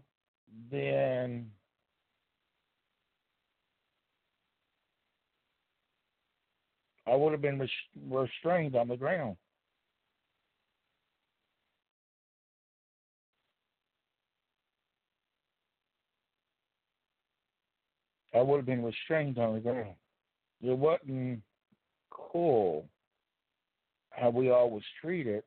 then 0.70 1.50
I 7.06 7.16
would 7.16 7.32
have 7.32 7.42
been 7.42 7.58
res- 7.58 7.70
restrained 8.08 8.76
on 8.76 8.88
the 8.88 8.96
ground. 8.96 9.36
I 18.34 18.40
would 18.40 18.56
have 18.58 18.66
been 18.66 18.84
restrained 18.84 19.38
on 19.38 19.54
the 19.54 19.60
ground. 19.60 19.94
It 20.62 20.76
wasn't 20.76 21.42
cool 22.10 22.86
how 24.10 24.30
we 24.30 24.50
all 24.50 24.70
was 24.70 24.82
treated. 25.00 25.42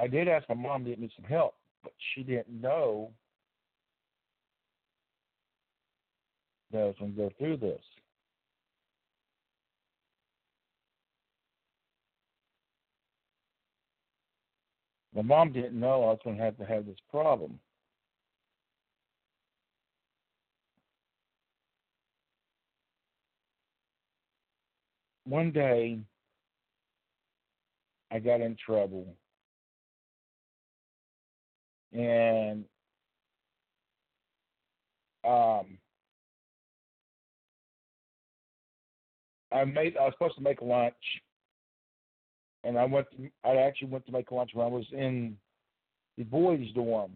I 0.00 0.06
did 0.06 0.28
ask 0.28 0.48
my 0.48 0.54
mom 0.54 0.84
to 0.84 0.90
get 0.90 1.00
me 1.00 1.10
some 1.16 1.24
help, 1.24 1.54
but 1.82 1.92
she 2.14 2.22
didn't 2.22 2.60
know 2.60 3.10
that 6.70 6.82
I 6.82 6.84
was 6.84 6.96
going 6.98 7.12
to 7.12 7.16
go 7.16 7.30
through 7.38 7.56
this. 7.56 7.80
My 15.14 15.22
mom 15.22 15.52
didn't 15.52 15.78
know 15.78 16.04
I 16.04 16.10
was 16.10 16.20
going 16.22 16.36
to 16.36 16.42
have 16.44 16.56
to 16.58 16.64
have 16.64 16.86
this 16.86 16.98
problem. 17.10 17.58
One 25.28 25.50
day 25.50 25.98
I 28.10 28.18
got 28.18 28.40
in 28.40 28.56
trouble. 28.64 29.06
And 31.92 32.64
um 35.24 35.78
I 39.52 39.64
made 39.64 39.96
I 39.96 40.04
was 40.04 40.12
supposed 40.14 40.36
to 40.36 40.42
make 40.42 40.62
lunch 40.62 40.94
and 42.64 42.78
I 42.78 42.84
went 42.84 43.06
to 43.12 43.30
I 43.44 43.56
actually 43.56 43.88
went 43.88 44.06
to 44.06 44.12
make 44.12 44.30
lunch 44.30 44.50
when 44.54 44.66
I 44.66 44.70
was 44.70 44.86
in 44.92 45.36
the 46.16 46.24
boys' 46.24 46.72
dorm. 46.74 47.12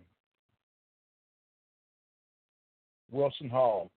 Wilson 3.11 3.51
Hall. 3.51 3.90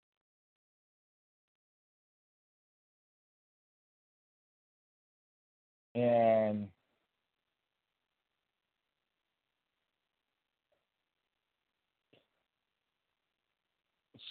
And 5.96 6.68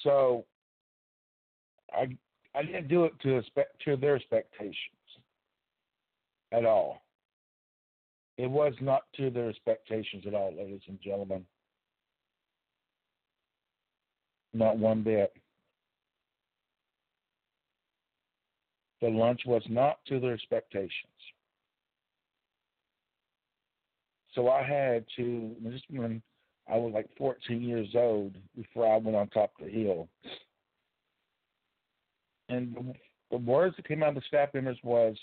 so 0.03 0.45
I 1.93 2.17
I 2.55 2.63
didn't 2.63 2.89
do 2.89 3.05
it 3.05 3.19
to 3.23 3.43
to 3.87 3.97
their 3.97 4.17
expectations 4.17 4.77
at 6.53 6.67
all. 6.67 7.03
It 8.37 8.51
was 8.51 8.75
not 8.81 9.03
to 9.17 9.31
their 9.31 9.49
expectations 9.49 10.25
at 10.27 10.35
all, 10.35 10.55
ladies 10.55 10.83
and 10.87 11.01
gentlemen. 11.01 11.47
Not 14.53 14.77
one 14.77 15.03
bit. 15.03 15.33
The 19.01 19.09
lunch 19.09 19.43
was 19.47 19.63
not 19.69 19.99
to 20.07 20.21
their 20.21 20.35
expectations. 20.35 20.93
So 24.35 24.49
I 24.49 24.63
had 24.63 25.05
to, 25.17 25.55
this 25.63 25.81
when 25.91 26.23
I 26.71 26.77
was 26.77 26.93
like 26.95 27.09
14 27.17 27.63
years 27.63 27.89
old 27.95 28.35
before 28.57 28.93
I 28.93 28.97
went 28.97 29.17
on 29.17 29.29
top 29.29 29.53
of 29.61 29.67
the 29.67 29.73
hill. 29.73 30.09
And 32.49 32.95
the, 33.31 33.37
words 33.37 33.77
that 33.77 33.89
came 33.89 34.03
out 34.03 34.11
of 34.11 34.15
the 34.17 34.23
staff 34.27 34.51
members 34.55 34.79
was, 34.83 35.17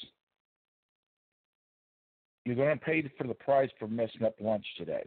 you're 2.46 2.56
going 2.56 2.78
to 2.78 2.84
pay 2.84 3.04
for 3.18 3.28
the 3.28 3.34
price 3.34 3.70
for 3.80 3.88
messing 3.88 4.24
up 4.24 4.36
lunch 4.40 4.66
today. 4.78 5.04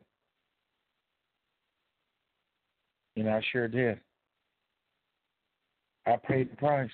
And 3.17 3.29
I 3.29 3.43
sure 3.53 3.69
did. 3.69 4.01
I 6.07 6.17
paid 6.17 6.53
the 6.53 6.57
price. 6.57 6.91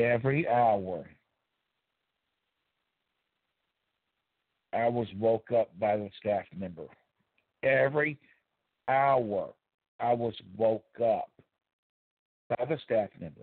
Every 0.00 0.48
hour, 0.48 1.04
I 4.72 4.88
was 4.88 5.06
woke 5.18 5.52
up 5.52 5.68
by 5.78 5.96
the 5.98 6.08
staff 6.18 6.44
member. 6.56 6.86
Every 7.62 8.18
hour, 8.88 9.50
I 9.98 10.14
was 10.14 10.32
woke 10.56 10.84
up 11.04 11.30
by 12.48 12.64
the 12.64 12.78
staff 12.84 13.10
member. 13.20 13.42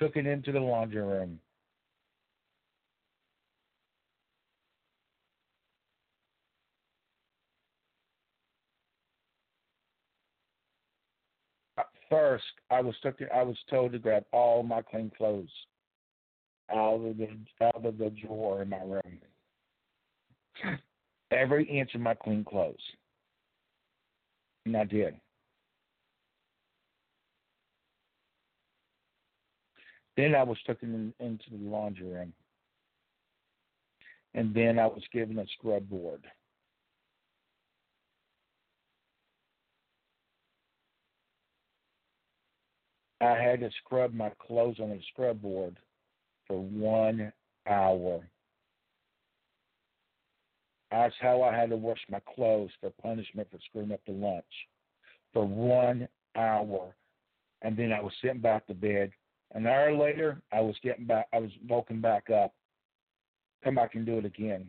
Took 0.00 0.16
it 0.16 0.26
into 0.26 0.52
the 0.52 0.60
laundry 0.60 1.02
room. 1.02 1.38
First, 12.10 12.44
I 12.70 12.80
was 12.80 12.94
took, 13.02 13.16
I 13.34 13.42
was 13.42 13.56
told 13.68 13.92
to 13.92 13.98
grab 13.98 14.24
all 14.32 14.62
my 14.62 14.82
clean 14.82 15.10
clothes 15.16 15.48
out 16.70 16.94
of 16.94 17.16
the 17.16 17.28
out 17.62 17.84
of 17.84 17.98
the 17.98 18.10
drawer 18.10 18.62
in 18.62 18.70
my 18.70 18.80
room. 18.80 19.18
Every 21.30 21.64
inch 21.64 21.94
of 21.94 22.00
my 22.00 22.14
clean 22.14 22.44
clothes. 22.44 22.76
And 24.64 24.76
I 24.76 24.84
did. 24.84 25.14
Then 30.16 30.34
I 30.34 30.42
was 30.42 30.58
taken 30.66 31.14
in, 31.20 31.26
into 31.26 31.44
the 31.50 31.70
laundry 31.70 32.08
room. 32.08 32.32
And 34.34 34.54
then 34.54 34.78
I 34.78 34.86
was 34.86 35.02
given 35.12 35.38
a 35.38 35.46
scrub 35.58 35.88
board. 35.88 36.24
I 43.20 43.32
had 43.32 43.60
to 43.60 43.70
scrub 43.84 44.14
my 44.14 44.30
clothes 44.38 44.78
on 44.80 44.90
a 44.90 45.00
scrub 45.12 45.42
board 45.42 45.76
for 46.46 46.60
one 46.60 47.32
hour. 47.68 48.28
That's 50.90 51.14
how 51.20 51.42
I 51.42 51.54
had 51.54 51.70
to 51.70 51.76
wash 51.76 52.00
my 52.10 52.20
clothes 52.34 52.70
for 52.80 52.90
punishment 53.02 53.48
for 53.50 53.58
screwing 53.68 53.92
up 53.92 54.00
the 54.06 54.12
lunch 54.12 54.44
for 55.32 55.46
one 55.46 56.08
hour. 56.36 56.94
And 57.62 57.76
then 57.76 57.92
I 57.92 58.00
was 58.00 58.12
sitting 58.22 58.40
back 58.40 58.66
to 58.66 58.74
bed. 58.74 59.10
An 59.54 59.66
hour 59.66 59.92
later, 59.92 60.40
I 60.52 60.60
was 60.60 60.76
getting 60.82 61.06
back. 61.06 61.26
I 61.32 61.38
was 61.38 61.50
woken 61.68 62.00
back 62.00 62.30
up. 62.30 62.54
Come 63.64 63.74
back 63.74 63.94
and 63.94 64.06
do 64.06 64.18
it 64.18 64.24
again. 64.24 64.68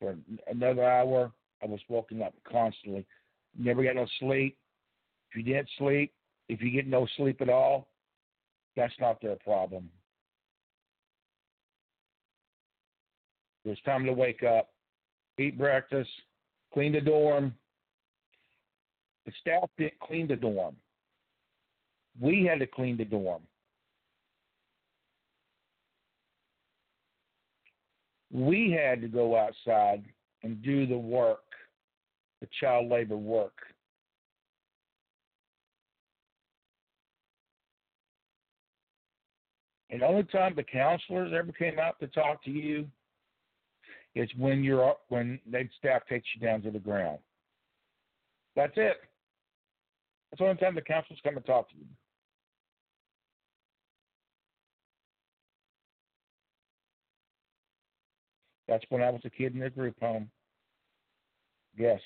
For 0.00 0.16
another 0.50 0.84
hour, 0.84 1.30
I 1.62 1.66
was 1.66 1.80
woken 1.88 2.20
up 2.20 2.34
constantly. 2.50 3.06
Never 3.56 3.84
got 3.84 3.94
no 3.94 4.06
sleep. 4.18 4.56
If 5.30 5.36
you 5.36 5.42
didn't 5.42 5.68
sleep, 5.78 6.12
if 6.48 6.60
you 6.60 6.70
get 6.70 6.86
no 6.86 7.06
sleep 7.16 7.40
at 7.40 7.48
all, 7.48 7.88
that's 8.76 8.94
not 9.00 9.20
their 9.20 9.36
problem. 9.36 9.88
It's 13.64 13.80
time 13.82 14.04
to 14.04 14.12
wake 14.12 14.42
up, 14.42 14.68
eat 15.38 15.56
breakfast, 15.56 16.10
clean 16.72 16.92
the 16.92 17.00
dorm. 17.00 17.54
The 19.24 19.32
staff 19.40 19.70
didn't 19.78 19.98
clean 20.00 20.28
the 20.28 20.36
dorm. 20.36 20.76
We 22.20 22.44
had 22.44 22.58
to 22.58 22.66
clean 22.66 22.98
the 22.98 23.06
dorm. 23.06 23.42
We 28.30 28.70
had 28.70 29.00
to 29.00 29.08
go 29.08 29.36
outside 29.36 30.04
and 30.42 30.62
do 30.62 30.86
the 30.86 30.98
work, 30.98 31.44
the 32.40 32.48
child 32.60 32.90
labor 32.90 33.16
work. 33.16 33.54
And 39.94 40.02
the 40.02 40.06
only 40.06 40.24
time 40.24 40.54
the 40.56 40.64
counselors 40.64 41.32
ever 41.32 41.52
came 41.52 41.78
out 41.78 42.00
to 42.00 42.08
talk 42.08 42.42
to 42.42 42.50
you 42.50 42.88
is 44.16 44.28
when 44.36 44.64
you're 44.64 44.96
when 45.08 45.38
the 45.48 45.68
staff 45.78 46.02
takes 46.08 46.26
you 46.34 46.44
down 46.44 46.62
to 46.62 46.72
the 46.72 46.80
ground. 46.80 47.20
That's 48.56 48.72
it. 48.74 48.96
That's 50.30 50.40
the 50.40 50.46
only 50.46 50.56
time 50.56 50.74
the 50.74 50.80
counselors 50.80 51.20
come 51.22 51.36
and 51.36 51.46
talk 51.46 51.70
to 51.70 51.76
you. 51.76 51.84
That's 58.66 58.84
when 58.88 59.00
I 59.00 59.10
was 59.10 59.20
a 59.24 59.30
kid 59.30 59.54
in 59.54 59.60
the 59.60 59.70
group 59.70 59.94
home. 60.00 60.28
Yes. 61.78 62.00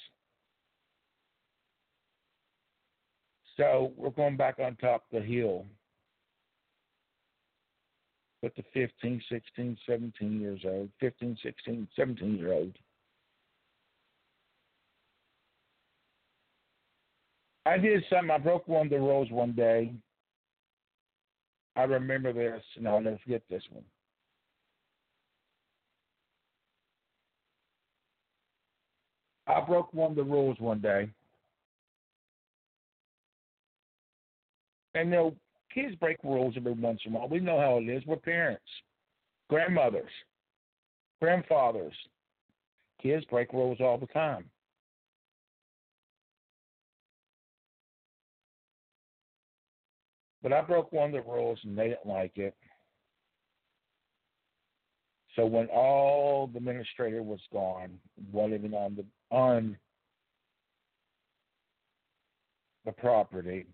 So 3.56 3.94
we're 3.96 4.10
going 4.10 4.36
back 4.36 4.58
on 4.58 4.76
top 4.76 5.04
of 5.10 5.22
the 5.22 5.26
hill 5.26 5.64
with 8.42 8.54
the 8.54 8.62
15, 8.72 9.22
16, 9.30 9.78
17 9.86 10.40
years 10.40 10.60
old, 10.64 10.88
15, 11.00 11.36
16, 11.42 11.88
17 11.96 12.36
year 12.36 12.52
old. 12.52 12.72
I 17.66 17.76
did 17.76 18.02
something. 18.08 18.30
I 18.30 18.38
broke 18.38 18.66
one 18.66 18.86
of 18.86 18.90
the 18.90 18.98
rules 18.98 19.30
one 19.30 19.52
day. 19.52 19.92
I 21.76 21.82
remember 21.82 22.32
this, 22.32 22.62
and 22.76 22.88
I'll 22.88 23.00
never 23.00 23.18
forget 23.22 23.42
this 23.50 23.62
one. 23.70 23.84
I 29.46 29.60
broke 29.60 29.92
one 29.92 30.10
of 30.10 30.16
the 30.16 30.24
rules 30.24 30.58
one 30.58 30.80
day. 30.80 31.08
And 34.94 35.10
you 35.10 35.14
know, 35.14 35.34
kids 35.72 35.94
break 35.96 36.16
rules 36.24 36.54
every 36.56 36.72
once 36.72 37.00
in 37.04 37.12
a 37.12 37.18
while. 37.18 37.28
We 37.28 37.40
know 37.40 37.60
how 37.60 37.78
it 37.78 37.88
is. 37.88 38.04
We're 38.06 38.16
parents, 38.16 38.62
grandmothers, 39.48 40.10
grandfathers. 41.20 41.94
Kids 43.02 43.24
break 43.30 43.52
rules 43.52 43.78
all 43.80 43.96
the 43.98 44.06
time. 44.06 44.44
But 50.42 50.52
I 50.52 50.62
broke 50.62 50.92
one 50.92 51.14
of 51.14 51.24
the 51.24 51.30
rules 51.30 51.58
and 51.64 51.76
they 51.76 51.88
didn't 51.88 52.06
like 52.06 52.36
it. 52.36 52.54
So 55.36 55.46
when 55.46 55.66
all 55.66 56.48
the 56.48 56.58
administrator 56.58 57.22
was 57.22 57.40
gone, 57.52 57.90
wasn't 58.32 58.54
even 58.54 58.74
on 58.74 58.96
the 58.96 59.04
on 59.30 59.76
the 62.84 62.92
property. 62.92 63.66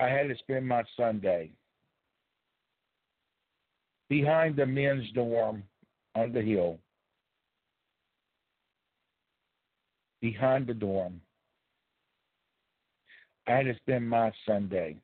I 0.00 0.08
had 0.08 0.28
to 0.28 0.36
spend 0.38 0.66
my 0.66 0.82
Sunday 0.96 1.50
behind 4.08 4.56
the 4.56 4.64
men's 4.64 5.10
dorm 5.12 5.62
on 6.14 6.32
the 6.32 6.40
hill. 6.40 6.78
Behind 10.22 10.66
the 10.66 10.74
dorm. 10.74 11.20
I 13.46 13.52
had 13.56 13.66
to 13.66 13.76
spend 13.76 14.08
my 14.08 14.32
Sunday 14.46 14.96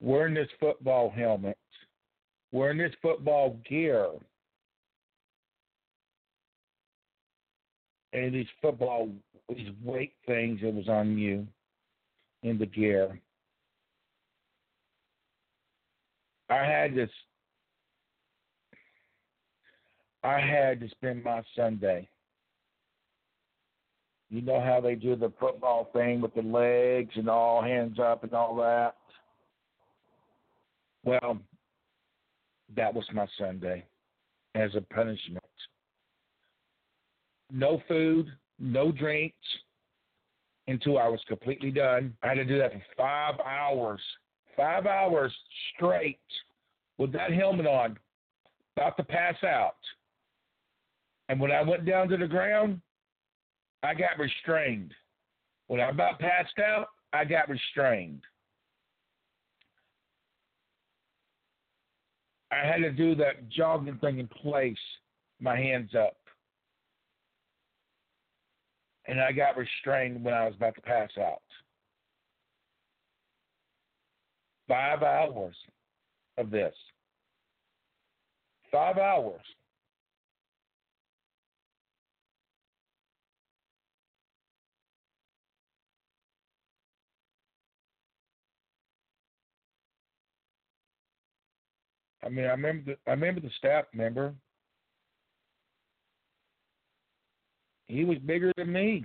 wearing 0.00 0.34
this 0.34 0.48
football 0.58 1.10
helmet, 1.10 1.58
wearing 2.50 2.78
this 2.78 2.94
football 3.00 3.58
gear, 3.68 4.08
and 8.12 8.34
these 8.34 8.46
football 8.60 9.08
these 9.48 9.70
weight 9.82 10.14
things 10.26 10.60
that 10.62 10.74
was 10.74 10.88
on 10.88 11.18
you 11.18 11.46
in 12.42 12.58
the 12.58 12.66
gear. 12.66 13.20
I 16.50 16.64
had 16.64 16.94
this 16.94 17.10
I 20.24 20.38
had 20.38 20.80
to 20.80 20.88
spend 20.90 21.24
my 21.24 21.42
Sunday. 21.56 22.08
You 24.30 24.40
know 24.40 24.60
how 24.60 24.80
they 24.80 24.94
do 24.94 25.16
the 25.16 25.32
football 25.38 25.90
thing 25.92 26.20
with 26.20 26.34
the 26.34 26.42
legs 26.42 27.12
and 27.16 27.28
all 27.28 27.62
hands 27.62 27.98
up 27.98 28.22
and 28.22 28.32
all 28.32 28.56
that? 28.56 28.94
Well, 31.04 31.38
that 32.76 32.94
was 32.94 33.04
my 33.12 33.26
Sunday 33.38 33.84
as 34.54 34.70
a 34.74 34.80
punishment. 34.94 35.44
No 37.50 37.82
food, 37.88 38.28
no 38.62 38.92
drinks 38.92 39.36
until 40.68 40.98
I 40.98 41.08
was 41.08 41.20
completely 41.26 41.70
done. 41.70 42.14
I 42.22 42.28
had 42.28 42.34
to 42.34 42.44
do 42.44 42.58
that 42.58 42.72
for 42.72 42.82
five 42.96 43.34
hours, 43.40 44.00
five 44.56 44.86
hours 44.86 45.34
straight 45.74 46.20
with 46.96 47.12
that 47.12 47.32
helmet 47.32 47.66
on, 47.66 47.98
about 48.76 48.96
to 48.96 49.02
pass 49.02 49.34
out. 49.44 49.76
And 51.28 51.40
when 51.40 51.50
I 51.50 51.62
went 51.62 51.84
down 51.84 52.08
to 52.08 52.16
the 52.16 52.26
ground, 52.26 52.80
I 53.82 53.94
got 53.94 54.18
restrained. 54.18 54.94
When 55.66 55.80
I 55.80 55.90
about 55.90 56.20
passed 56.20 56.58
out, 56.58 56.88
I 57.12 57.24
got 57.24 57.48
restrained. 57.48 58.22
I 62.52 62.66
had 62.66 62.82
to 62.82 62.92
do 62.92 63.14
that 63.16 63.48
jogging 63.48 63.98
thing 63.98 64.18
in 64.18 64.28
place, 64.28 64.76
my 65.40 65.56
hands 65.56 65.94
up. 65.94 66.16
And 69.06 69.20
I 69.20 69.32
got 69.32 69.56
restrained 69.56 70.22
when 70.24 70.34
I 70.34 70.46
was 70.46 70.54
about 70.54 70.74
to 70.76 70.80
pass 70.82 71.10
out. 71.18 71.42
Five 74.68 75.02
hours 75.02 75.56
of 76.38 76.50
this. 76.50 76.74
Five 78.70 78.96
hours. 78.96 79.42
I 92.24 92.28
mean, 92.28 92.46
I 92.46 92.50
remember 92.50 92.92
the, 92.92 93.10
I 93.10 93.14
remember 93.14 93.40
the 93.40 93.50
staff 93.58 93.84
member. 93.92 94.32
He 97.92 98.04
was 98.04 98.16
bigger 98.20 98.54
than 98.56 98.72
me. 98.72 99.04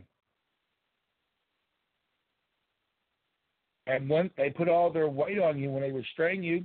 And 3.85 4.09
when 4.09 4.31
they 4.37 4.49
put 4.49 4.69
all 4.69 4.89
their 4.89 5.09
weight 5.09 5.39
on 5.39 5.59
you 5.59 5.69
when 5.71 5.81
they 5.81 5.91
restrain 5.91 6.41
you, 6.41 6.63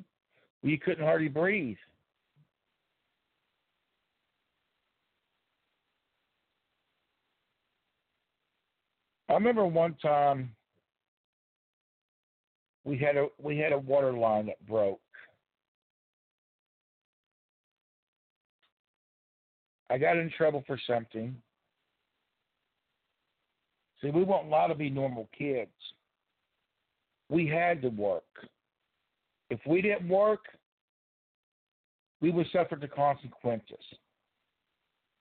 you 0.63 0.79
couldn't 0.79 1.05
hardly 1.05 1.27
breathe. 1.27 1.77
I 9.29 9.33
remember 9.33 9.67
one 9.67 9.97
time 10.01 10.55
we 12.85 12.99
had 12.99 13.17
a 13.17 13.27
we 13.43 13.59
had 13.59 13.73
a 13.73 13.79
water 13.79 14.13
line 14.13 14.47
that 14.47 14.65
broke. 14.69 15.01
I 19.91 19.99
got 19.99 20.19
in 20.19 20.31
trouble 20.37 20.63
for 20.69 20.79
something. 20.87 21.35
See, 24.03 24.11
we 24.11 24.25
weren't 24.25 24.47
allowed 24.47 24.69
to 24.69 24.75
be 24.75 24.91
normal 24.91 25.29
kids. 25.37 25.71
We 27.29 27.47
had 27.47 27.81
to 27.83 27.89
work. 27.89 28.25
If 29.49 29.61
we 29.67 29.81
didn't 29.81 30.09
work, 30.09 30.41
we 32.21 32.31
would 32.31 32.47
suffer 32.53 32.77
the 32.77 32.89
consequences. 32.89 33.85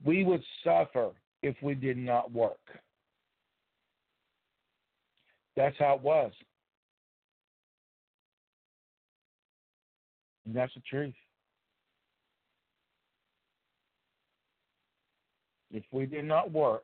We 0.04 0.24
would 0.24 0.44
suffer 0.64 1.12
if 1.44 1.56
we 1.62 1.76
did 1.76 1.98
not 1.98 2.32
work. 2.32 2.60
That's 5.56 5.76
how 5.78 5.96
it 5.96 6.02
was. 6.02 6.32
And 10.46 10.56
that's 10.56 10.74
the 10.74 10.82
truth. 10.90 11.14
If 15.72 15.84
we 15.92 16.06
did 16.06 16.26
not 16.26 16.52
work, 16.52 16.84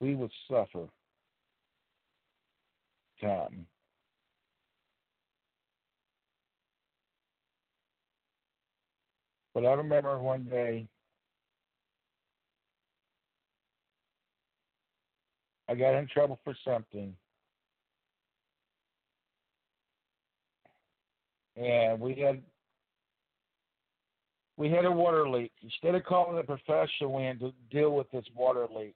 we 0.00 0.14
would 0.14 0.32
suffer 0.48 0.86
time. 3.20 3.66
But 9.54 9.66
I 9.66 9.72
remember 9.72 10.18
one 10.18 10.44
day 10.44 10.86
I 15.68 15.74
got 15.74 15.94
in 15.94 16.08
trouble 16.08 16.38
for 16.44 16.54
something. 16.64 17.14
And 21.56 22.00
we 22.00 22.14
had 22.14 22.40
we 24.56 24.70
had 24.70 24.84
a 24.84 24.90
water 24.90 25.28
leak. 25.28 25.52
Instead 25.62 25.94
of 25.94 26.04
calling 26.04 26.38
a 26.38 26.42
professional 26.42 27.18
in 27.18 27.38
to 27.38 27.52
deal 27.70 27.94
with 27.94 28.10
this 28.10 28.24
water 28.34 28.66
leak, 28.74 28.94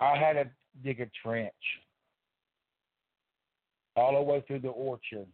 I 0.00 0.16
had 0.16 0.34
to 0.34 0.50
dig 0.82 1.00
a 1.00 1.06
trench 1.22 1.52
all 3.96 4.14
the 4.14 4.22
way 4.22 4.42
through 4.46 4.60
the 4.60 4.68
orchard, 4.68 5.26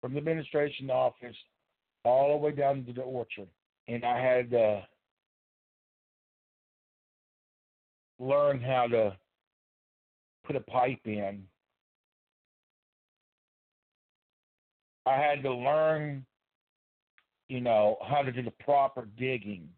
from 0.00 0.12
the 0.12 0.18
administration 0.18 0.90
office 0.90 1.36
all 2.04 2.30
the 2.30 2.36
way 2.36 2.52
down 2.52 2.84
to 2.84 2.92
the 2.92 3.02
orchard. 3.02 3.48
And 3.88 4.04
I 4.04 4.20
had 4.20 4.50
to 4.50 4.82
learn 8.18 8.60
how 8.60 8.86
to 8.88 9.16
put 10.44 10.56
a 10.56 10.60
pipe 10.60 11.00
in. 11.04 11.42
I 15.06 15.16
had 15.16 15.42
to 15.42 15.52
learn, 15.52 16.24
you 17.48 17.60
know, 17.60 17.96
how 18.06 18.22
to 18.22 18.30
do 18.30 18.42
the 18.42 18.50
proper 18.50 19.08
digging. 19.18 19.68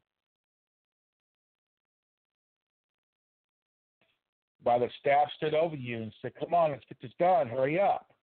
While 4.62 4.80
the 4.80 4.90
staff 5.00 5.28
stood 5.36 5.54
over 5.54 5.76
you 5.76 6.02
and 6.02 6.14
said, 6.20 6.34
"Come 6.38 6.52
on, 6.52 6.70
let's 6.72 6.84
get 6.86 7.00
this 7.00 7.12
done. 7.18 7.48
Hurry 7.48 7.80
up. 7.80 8.14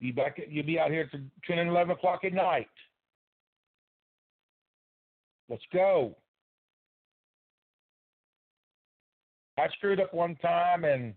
You 0.00 0.12
back. 0.12 0.40
You'll 0.48 0.66
be 0.66 0.78
out 0.78 0.90
here 0.90 1.06
to 1.08 1.20
ten 1.46 1.58
and 1.58 1.70
eleven 1.70 1.96
o'clock 1.96 2.24
at 2.24 2.32
night. 2.32 2.70
Let's 5.48 5.64
go." 5.72 6.16
I 9.56 9.68
screwed 9.68 10.00
up 10.00 10.12
one 10.12 10.34
time 10.36 10.84
and 10.84 11.14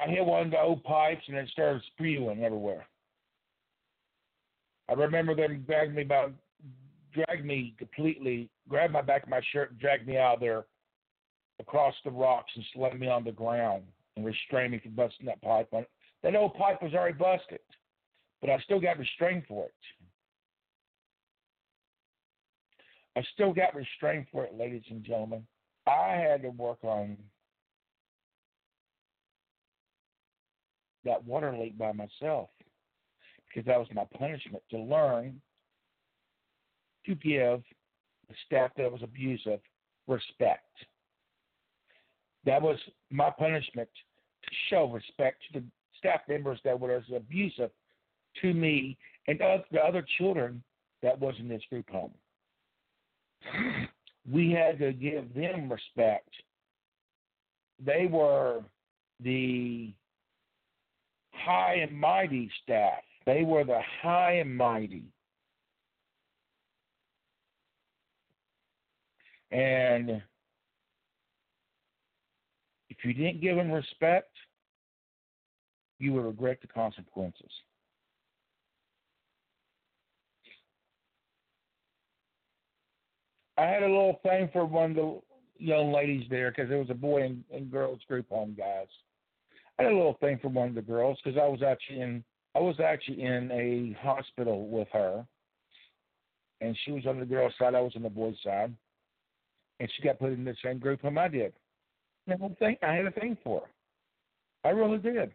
I 0.00 0.08
hit 0.08 0.24
one 0.24 0.46
of 0.46 0.50
the 0.50 0.60
old 0.60 0.82
pipes 0.82 1.22
and 1.28 1.36
it 1.36 1.48
started 1.50 1.82
spewing 1.92 2.42
everywhere. 2.42 2.86
I 4.88 4.94
remember 4.94 5.34
them 5.36 5.64
dragging 5.64 5.94
me 5.94 6.02
about, 6.02 6.32
dragged 7.12 7.44
me 7.44 7.74
completely, 7.78 8.50
grabbed 8.68 8.92
my 8.92 9.00
back 9.00 9.22
of 9.22 9.28
my 9.28 9.40
shirt 9.52 9.70
and 9.70 9.78
dragged 9.78 10.08
me 10.08 10.18
out 10.18 10.34
of 10.34 10.40
there 10.40 10.64
across 11.62 11.94
the 12.04 12.10
rocks 12.10 12.52
and 12.54 12.64
slammed 12.74 13.00
me 13.00 13.08
on 13.08 13.24
the 13.24 13.32
ground 13.32 13.84
and 14.16 14.26
restrained 14.26 14.72
me 14.72 14.80
from 14.80 14.92
busting 14.92 15.26
that 15.26 15.40
pipe. 15.40 15.72
That 16.22 16.36
old 16.36 16.54
pipe 16.54 16.82
was 16.82 16.92
already 16.92 17.16
busted, 17.16 17.60
but 18.40 18.50
I 18.50 18.58
still 18.60 18.80
got 18.80 18.98
restrained 18.98 19.44
for 19.48 19.66
it. 19.66 19.74
I 23.16 23.22
still 23.34 23.52
got 23.52 23.74
restrained 23.74 24.26
for 24.32 24.44
it, 24.44 24.54
ladies 24.54 24.82
and 24.90 25.04
gentlemen. 25.04 25.46
I 25.86 26.16
had 26.16 26.42
to 26.42 26.50
work 26.50 26.78
on 26.82 27.16
that 31.04 31.24
water 31.24 31.56
leak 31.56 31.76
by 31.76 31.92
myself 31.92 32.48
because 33.48 33.66
that 33.66 33.78
was 33.78 33.88
my 33.92 34.04
punishment 34.18 34.62
to 34.70 34.78
learn 34.78 35.40
to 37.06 37.14
give 37.16 37.62
the 38.28 38.34
staff 38.46 38.70
that 38.76 38.90
was 38.90 39.02
abusive 39.02 39.60
respect. 40.06 40.70
That 42.44 42.60
was 42.60 42.78
my 43.10 43.30
punishment 43.30 43.88
to 44.42 44.50
show 44.68 44.90
respect 44.90 45.42
to 45.52 45.60
the 45.60 45.66
staff 45.98 46.20
members 46.28 46.58
that 46.64 46.78
were 46.78 46.96
as 46.96 47.04
abusive 47.14 47.70
to 48.40 48.52
me 48.52 48.96
and 49.28 49.38
the 49.38 49.80
other 49.80 50.04
children 50.18 50.62
that 51.02 51.18
was 51.18 51.34
in 51.38 51.48
this 51.48 51.62
group 51.70 51.88
home. 51.90 52.12
We 54.30 54.52
had 54.52 54.78
to 54.78 54.92
give 54.92 55.34
them 55.34 55.70
respect. 55.70 56.28
They 57.84 58.06
were 58.10 58.62
the 59.22 59.92
high 61.32 61.74
and 61.76 61.98
mighty 61.98 62.50
staff. 62.62 63.00
They 63.26 63.42
were 63.42 63.64
the 63.64 63.80
high 64.00 64.34
and 64.34 64.56
mighty. 64.56 65.04
And 69.50 70.22
if 73.02 73.08
you 73.08 73.14
didn't 73.14 73.40
give 73.40 73.56
them 73.56 73.72
respect, 73.72 74.30
you 75.98 76.12
would 76.12 76.24
regret 76.24 76.58
the 76.60 76.68
consequences. 76.68 77.50
I 83.58 83.66
had 83.66 83.82
a 83.82 83.86
little 83.86 84.20
thing 84.22 84.48
for 84.52 84.64
one 84.64 84.90
of 84.90 84.96
the 84.96 85.20
young 85.58 85.92
ladies 85.92 86.26
there 86.30 86.50
because 86.50 86.70
it 86.70 86.76
was 86.76 86.90
a 86.90 86.94
boy 86.94 87.22
and, 87.24 87.44
and 87.52 87.70
girls 87.70 88.00
group 88.08 88.28
home, 88.28 88.54
guys. 88.56 88.86
I 89.78 89.84
had 89.84 89.92
a 89.92 89.96
little 89.96 90.18
thing 90.20 90.38
for 90.40 90.48
one 90.48 90.68
of 90.68 90.74
the 90.74 90.82
girls 90.82 91.18
because 91.22 91.38
I 91.38 91.46
was 91.46 91.62
actually 91.62 92.00
in 92.00 92.24
I 92.54 92.60
was 92.60 92.78
actually 92.80 93.22
in 93.22 93.50
a 93.50 93.96
hospital 94.00 94.68
with 94.68 94.88
her, 94.92 95.24
and 96.60 96.76
she 96.84 96.92
was 96.92 97.06
on 97.06 97.18
the 97.18 97.24
girls' 97.24 97.54
side. 97.58 97.74
I 97.74 97.80
was 97.80 97.94
on 97.96 98.02
the 98.02 98.10
boys' 98.10 98.36
side, 98.44 98.74
and 99.80 99.90
she 99.94 100.02
got 100.02 100.18
put 100.18 100.32
in 100.32 100.44
the 100.44 100.54
same 100.62 100.78
group 100.78 101.00
home 101.00 101.16
I 101.16 101.28
did. 101.28 101.54
I 102.28 102.36
think 102.58 102.78
I 102.82 102.94
had 102.94 103.06
a 103.06 103.10
thing 103.12 103.36
for. 103.44 103.62
I 104.64 104.70
really 104.70 104.98
did. 104.98 105.32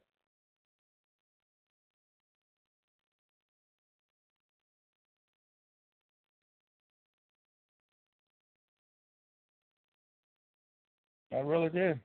I 11.34 11.38
really 11.38 11.70
did. 11.70 12.00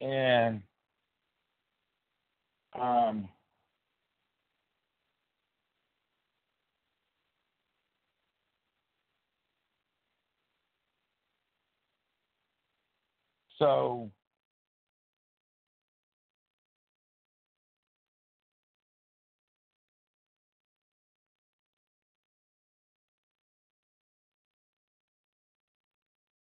And 0.00 0.62
um 2.78 3.28
so 13.58 14.10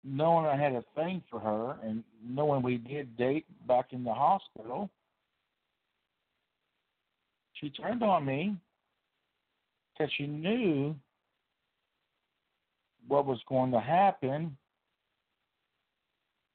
knowing 0.05 0.47
I 0.47 0.57
had 0.57 0.73
a 0.75 0.85
thing 0.95 1.23
for 1.31 1.41
her 1.41 1.77
and 1.83 2.05
knowing 2.23 2.62
we 2.62 2.77
did 2.77 3.17
date 3.17 3.47
back 3.67 3.87
in 3.93 4.05
the 4.05 4.12
hospital, 4.12 4.91
she 7.55 7.71
turned 7.71 8.03
on 8.03 8.25
me 8.25 8.57
because 9.93 10.12
she 10.17 10.27
knew 10.27 10.95
what 13.09 13.27
was 13.27 13.41
going 13.49 13.71
to 13.73 13.81
happen. 13.81 14.57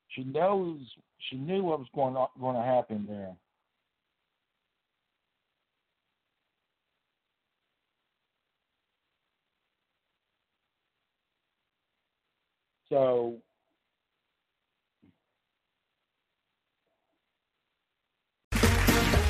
She 0.10 0.24
knows 0.24 0.80
she 1.30 1.38
knew 1.38 1.64
what 1.64 1.80
was 1.80 1.88
going 1.94 2.16
on, 2.16 2.28
going 2.40 2.56
to 2.56 2.64
happen 2.64 3.06
there. 3.08 3.36
So 12.90 13.38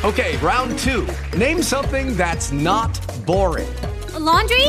Okay, 0.01 0.37
round 0.37 0.79
two. 0.79 1.05
Name 1.37 1.61
something 1.61 2.15
that's 2.15 2.53
not 2.53 2.97
boring. 3.25 3.67
A 4.13 4.19
laundry? 4.19 4.67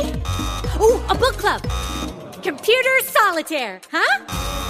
Ooh, 0.80 1.00
a 1.08 1.14
book 1.14 1.38
club. 1.38 1.62
Computer 2.42 3.00
solitaire, 3.04 3.80
huh? 3.92 4.69